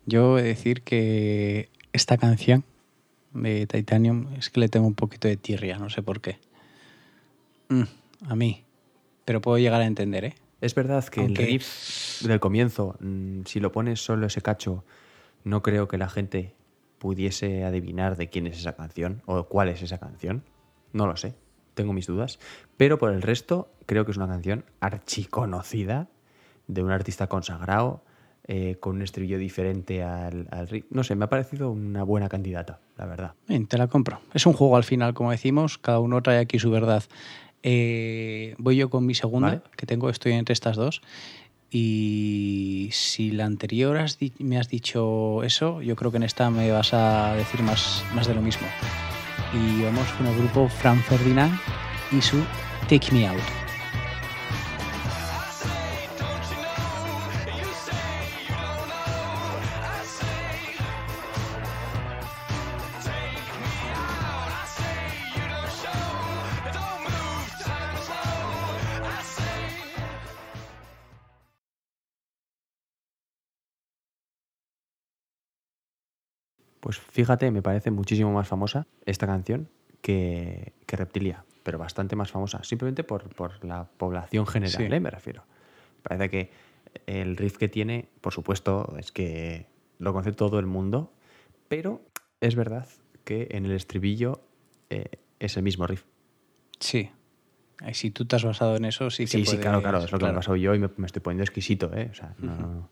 [0.07, 2.63] Yo he de decir que esta canción
[3.33, 6.39] de Titanium es que le tengo un poquito de tirria, no sé por qué.
[7.69, 7.83] Mm,
[8.29, 8.63] a mí.
[9.25, 10.35] Pero puedo llegar a entender, ¿eh?
[10.61, 14.85] Es verdad que Aunque- el riff del comienzo, mm, si lo pones solo ese cacho,
[15.43, 16.55] no creo que la gente
[16.99, 20.43] pudiese adivinar de quién es esa canción o cuál es esa canción.
[20.93, 21.35] No lo sé,
[21.73, 22.39] tengo mis dudas.
[22.77, 26.07] Pero por el resto, creo que es una canción archiconocida
[26.67, 28.03] de un artista consagrado,
[28.47, 30.85] eh, con un estribillo diferente al, al riff.
[30.89, 33.33] No sé, me ha parecido una buena candidata, la verdad.
[33.47, 34.21] Bien, te la compro.
[34.33, 37.03] Es un juego al final, como decimos, cada uno trae aquí su verdad.
[37.63, 39.61] Eh, voy yo con mi segunda, Vale.
[39.75, 41.01] que tengo, estoy entre estas dos.
[41.69, 46.71] Y si la anterior has me has dicho eso, yo creo que en esta me
[46.71, 48.67] vas a decir más, más de lo mismo.
[49.53, 51.53] Y vamos con el grupo Fran Ferdinand
[52.11, 52.37] y su
[52.87, 53.66] Take Me Out.
[76.87, 79.67] Pues fíjate, me parece muchísimo más famosa esta canción
[80.01, 84.83] que, que Reptilia, pero bastante más famosa, simplemente por, por la población general, Sí.
[84.83, 84.99] ¿eh?
[85.01, 85.43] me refiero.
[86.01, 86.51] Parece que
[87.05, 89.65] el riff que tiene, por supuesto, es que
[89.99, 91.11] lo conoce todo el mundo,
[91.67, 91.99] pero
[92.39, 92.87] es verdad
[93.25, 94.39] que en el estribillo
[94.89, 95.09] eh,
[95.39, 96.05] es el mismo riff.
[96.79, 97.11] Sí.
[97.81, 100.09] Ay, Si tú te has basado en eso, sí que Sí, sí, claro, claro, es
[100.09, 102.07] lo que me he pasado yo y me, me estoy poniendo exquisito, ¿eh?
[102.11, 102.89] O sea, no, no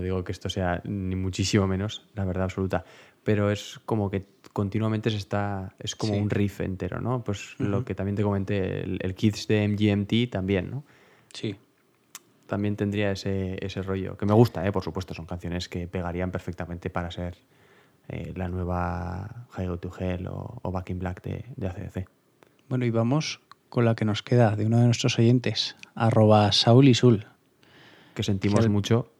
[0.00, 2.84] digo que esto sea ni muchísimo menos la verdad absoluta,
[3.24, 6.20] pero es como que continuamente se está, es como Sí.
[6.20, 7.22] un riff entero, ¿no?
[7.24, 10.84] Pues lo que también te comenté, el, el Kids de MGMT también, ¿no?
[11.32, 11.56] Sí.
[12.46, 14.72] También tendría ese, ese rollo, que me gusta, ¿eh?
[14.72, 17.38] Por supuesto, son canciones que pegarían perfectamente para ser
[18.08, 22.08] eh, la nueva High Go to Hell o, o Back in Black de, de ACDC.
[22.68, 23.40] Bueno, y vamos
[23.70, 27.26] con la que nos queda de uno de nuestros oyentes, arroba Saul y Sul.
[28.14, 29.10] que sentimos mucho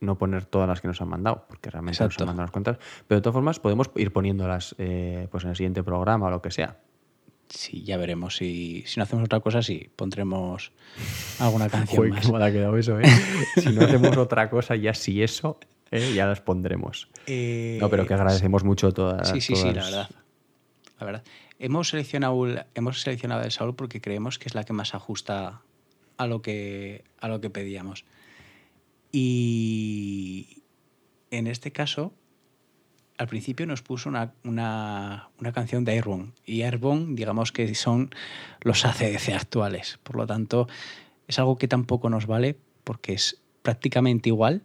[0.00, 2.14] no poner todas las que nos han mandado, porque realmente Exacto.
[2.14, 2.78] nos han mandado unas cuantas.
[3.06, 6.40] Pero de todas formas, podemos ir poniéndolas eh, pues en el siguiente programa o lo
[6.42, 6.78] que sea.
[7.48, 8.36] Sí, ya veremos.
[8.36, 10.72] Si, si no hacemos otra cosa, sí, pondremos
[11.40, 12.42] alguna canción Joder, más.
[12.42, 13.04] ha quedado eso, ¿eh?
[13.56, 15.58] si no hacemos otra cosa, ya sí eso,
[15.90, 16.12] ¿eh?
[16.14, 17.08] ya las pondremos.
[17.26, 19.28] Eh, No, pero que agradecemos mucho todas.
[19.28, 20.08] Sí, sí, sí, la verdad.
[21.00, 21.24] La verdad.
[21.58, 25.60] Hemos seleccionado, el- hemos seleccionado el Saúl porque creemos que es la que más ajusta
[26.16, 28.04] a lo que, a lo que pedíamos.
[29.12, 30.62] Y
[31.30, 32.12] en este caso,
[33.18, 36.32] al principio nos puso una, una- una canción de Airborne.
[36.44, 38.10] Y Airborne, digamos que son
[38.62, 39.98] los ACDC actuales.
[40.02, 40.68] Por lo tanto,
[41.28, 44.62] es algo que tampoco nos vale porque es prácticamente igual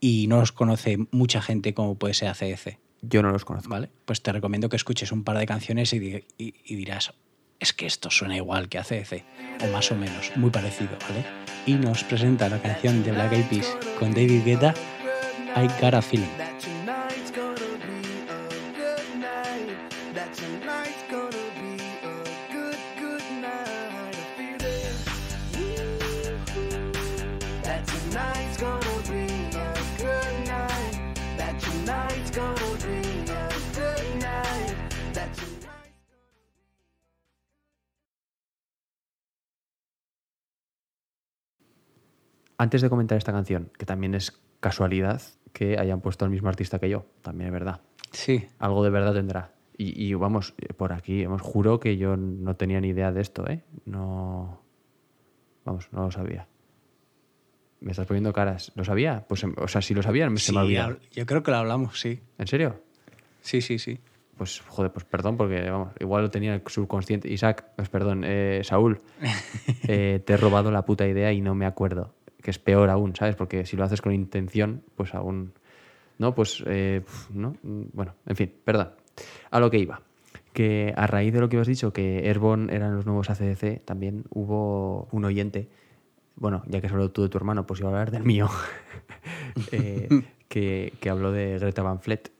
[0.00, 2.78] y no los conoce mucha gente como puede ser ACDC.
[3.02, 3.68] Yo no los conozco.
[3.70, 3.90] ¿vale?
[4.06, 7.12] Pues te recomiendo que escuches un par de canciones y, di- y- y dirás,
[7.60, 9.24] es que esto suena igual que ACDC,
[9.62, 11.24] o más o menos, muy parecido, ¿vale?
[11.66, 14.74] Y nos presenta la canción de Black Eyed Peas con David Guetta,
[15.56, 16.47] I Got a Feeling.
[42.58, 45.22] Antes de comentar esta canción, que también es casualidad
[45.52, 47.80] que hayan puesto al mismo artista que yo, también es verdad.
[48.12, 49.52] Sí, Algo de verdad tendrá.
[49.76, 53.20] Y, y vamos, eh, por aquí, hemos juro que yo no tenía ni idea de
[53.20, 53.62] esto, ¿eh?
[53.84, 54.60] No.
[55.64, 56.48] Vamos, no lo sabía.
[57.80, 58.72] Me estás poniendo caras.
[58.74, 59.24] ¿Lo sabía?
[59.28, 61.58] Pues, em, o sea, si lo sabía, se sí, me hab- yo creo que lo
[61.58, 62.20] hablamos, sí.
[62.38, 62.82] ¿En serio?
[63.40, 64.00] Sí, sí, sí.
[64.36, 67.28] Pues, joder, pues perdón, porque vamos, igual lo tenía el subconsciente.
[67.30, 69.00] Isaac, pues perdón, eh, Saúl,
[69.88, 72.14] eh, te he robado la puta idea y no me acuerdo.
[72.42, 73.34] Que es peor aún, ¿sabes?
[73.36, 75.52] Porque si lo haces con intención, pues aún.
[76.18, 76.62] No, pues.
[76.66, 77.02] eh,
[77.32, 77.54] no.
[77.62, 78.90] Bueno, en fin, perdón.
[79.50, 80.02] A lo que iba.
[80.52, 84.24] Que a raíz de lo que has dicho, que Airborne eran los nuevos ACDC, también
[84.30, 85.68] hubo un oyente.
[86.36, 88.48] Bueno, ya que has hablado tú de tu hermano, pues iba a hablar del mío.
[89.72, 90.08] eh,
[90.48, 92.30] que, que habló de Greta Van Fleet.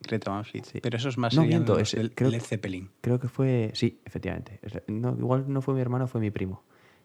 [0.00, 0.64] Greta Van Fleet.
[0.64, 0.80] Sí.
[0.82, 2.90] Pero eso es más No, miento, es- del creo- Led Zeppelin.
[3.00, 3.70] Creo que fue.
[3.74, 4.60] Sí, efectivamente.
[4.88, 6.62] No, igual no fue mi hermano, fue mi primo,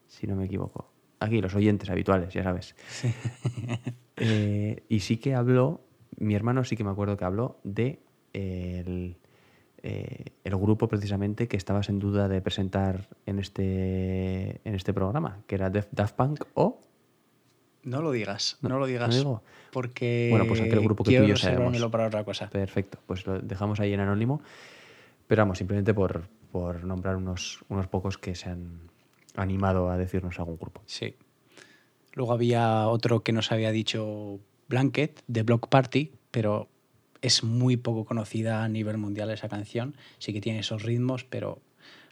[0.07, 0.91] si no me equivoco.
[1.20, 2.76] Aquí, los oyentes habituales, ya sabes.
[4.22, 5.80] Eh, y sí que habló,
[6.18, 8.02] mi hermano sí que me acuerdo que habló de
[8.34, 9.16] el,
[9.82, 15.40] eh, el grupo precisamente que estabas en duda de presentar en este, en este programa,
[15.48, 16.82] que era Def- Daft Punk o.
[17.84, 19.08] No lo digas, no, No, lo digas.
[19.08, 19.44] ¿no digo?
[19.72, 21.82] Porque Bueno, pues aquel grupo que tú y yo sabemos.
[21.90, 22.50] para otra cosa.
[22.50, 24.41] Perfecto, pues lo dejamos ahí en anónimo.
[25.28, 28.89] Pero vamos, simplemente por, por nombrar unos, unos pocos que se han
[29.41, 30.82] animado a decirnos algún grupo.
[30.86, 31.16] Sí.
[32.14, 36.70] Luego había otro que nos había dicho Blanket, de Block Party, pero
[37.22, 39.95] es muy poco conocida a nivel mundial esa canción.
[40.20, 41.61] Sí que tiene esos ritmos, pero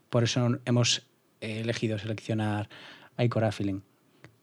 [0.10, 1.08] por eso hemos
[1.42, 2.70] elegido seleccionar
[3.16, 3.82] Aikora Feeling.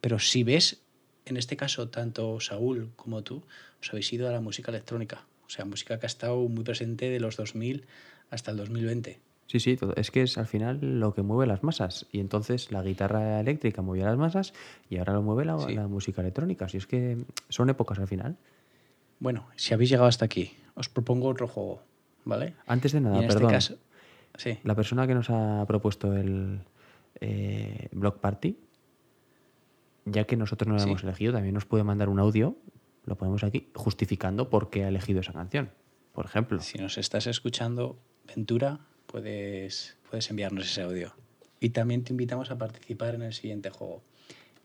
[0.01, 0.83] Pero si ves,
[1.25, 3.43] en este caso, tanto Saúl como tú,
[3.81, 5.27] os habéis ido a la música electrónica.
[5.47, 7.87] O sea, música que ha estado muy presente de los 2000
[8.31, 9.21] hasta el 2020.
[9.47, 9.95] Sí, sí, todo.
[9.97, 12.07] es que es al final lo que mueve las masas.
[12.11, 14.53] Y entonces la guitarra eléctrica movía las masas
[14.89, 15.75] y ahora lo mueve la, Sí.
[15.75, 16.69] la música electrónica.
[16.69, 18.37] Si es que son épocas al final.
[19.21, 21.83] Bueno, si habéis llegado hasta aquí, os propongo otro juego,
[22.25, 22.55] ¿vale?
[22.67, 23.43] Antes de nada, en perdón.
[23.45, 23.75] este caso,
[24.37, 24.59] sí.
[24.65, 26.61] La persona que nos ha propuesto el
[27.21, 28.59] eh, Block Party,
[30.07, 30.89] ya que nosotros no lo Sí.
[30.89, 32.57] hemos elegido, también nos puede mandar un audio,
[33.05, 35.71] lo ponemos aquí, justificando por qué ha elegido esa canción.
[36.13, 36.61] Por ejemplo.
[36.61, 38.81] Si nos estás escuchando, Ventura,
[39.15, 41.15] puedes, puedes enviarnos ese audio.
[41.61, 44.03] Y también te invitamos a participar en el siguiente juego.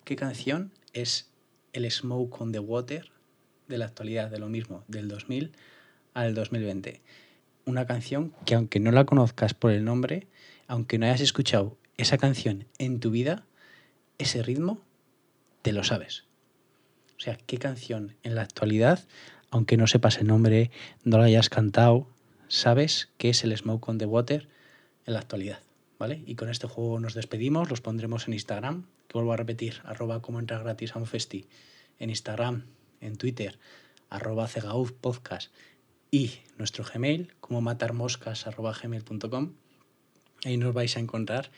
[0.06, 1.30] ¿Qué canción es
[1.72, 3.12] el Smoke on the Water
[3.68, 5.52] de la actualidad, de lo mismo, del 2000
[6.16, 7.00] al 2020?
[7.66, 10.26] Una canción que aunque no la conozcas por el nombre,
[10.66, 13.46] aunque no hayas escuchado esa canción en tu vida,
[14.18, 14.82] ese ritmo,
[15.62, 16.24] te lo sabes.
[17.18, 19.06] O sea, ¿qué canción en la actualidad,
[19.52, 20.72] aunque no sepas el nombre,
[21.04, 22.08] no la hayas cantado,
[22.50, 24.50] sabes que es el Smoke on the Water
[25.06, 25.60] en la actualidad?
[25.98, 26.24] ¿Vale?
[26.26, 30.22] Y con este juego nos despedimos, los pondremos en Instagram, que vuelvo a repetir, arroba
[30.22, 31.48] como entrar gratis a un festi,
[32.00, 32.66] en Instagram,
[33.02, 33.58] en Twitter,
[34.10, 35.52] arroba cegauf podcast
[36.12, 39.54] y nuestro Gmail, como matarmoscas arroba gmail.com.
[40.46, 41.52] Ahí nos vais a encontrar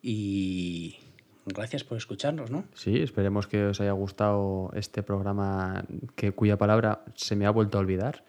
[0.00, 0.96] y
[1.44, 2.64] gracias por escucharnos, ¿no?
[2.74, 5.84] Sí, esperemos que os haya gustado este programa
[6.14, 8.24] que, cuya palabra se me ha vuelto a olvidar.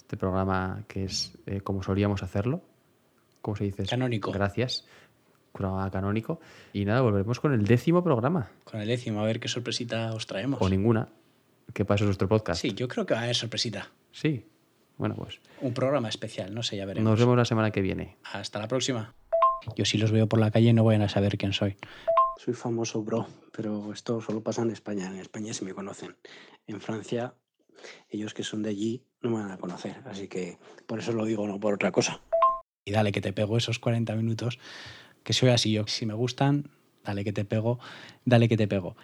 [0.00, 2.62] Este programa que es eh, como solíamos hacerlo.
[3.42, 3.84] ¿Cómo se dice?
[3.86, 4.32] Canónico.
[4.32, 4.86] Gracias.
[5.52, 6.40] Programa canónico.
[6.72, 8.50] Y nada, volveremos con el décimo programa.
[8.64, 10.60] Con el décimo, a ver qué sorpresita os traemos.
[10.62, 11.08] O ninguna.
[11.72, 12.60] Que pasa nuestro podcast.
[12.60, 13.90] Sí, yo creo que va a haber sorpresita.
[14.10, 14.44] Sí.
[14.96, 17.08] Bueno, pues Un programa especial, no sé, ya veremos.
[17.08, 18.16] nos vemos la semana que viene.
[18.32, 19.14] Hasta la próxima.
[19.76, 21.76] Yo si los veo por la calle no voy a saber quién soy.
[22.36, 25.06] Soy famoso, bro, pero esto solo pasa en España.
[25.06, 26.16] En España sí me conocen.
[26.66, 27.34] En Francia,
[28.08, 29.96] ellos que son de allí no me van a conocer.
[30.06, 32.20] Así que por eso lo digo, no por otra cosa.
[32.84, 34.58] Y dale que te pego esos 40 minutos,
[35.22, 35.86] que soy así yo.
[35.86, 36.70] Si me gustan,
[37.04, 37.78] dale que te pego,
[38.24, 38.96] dale que te pego.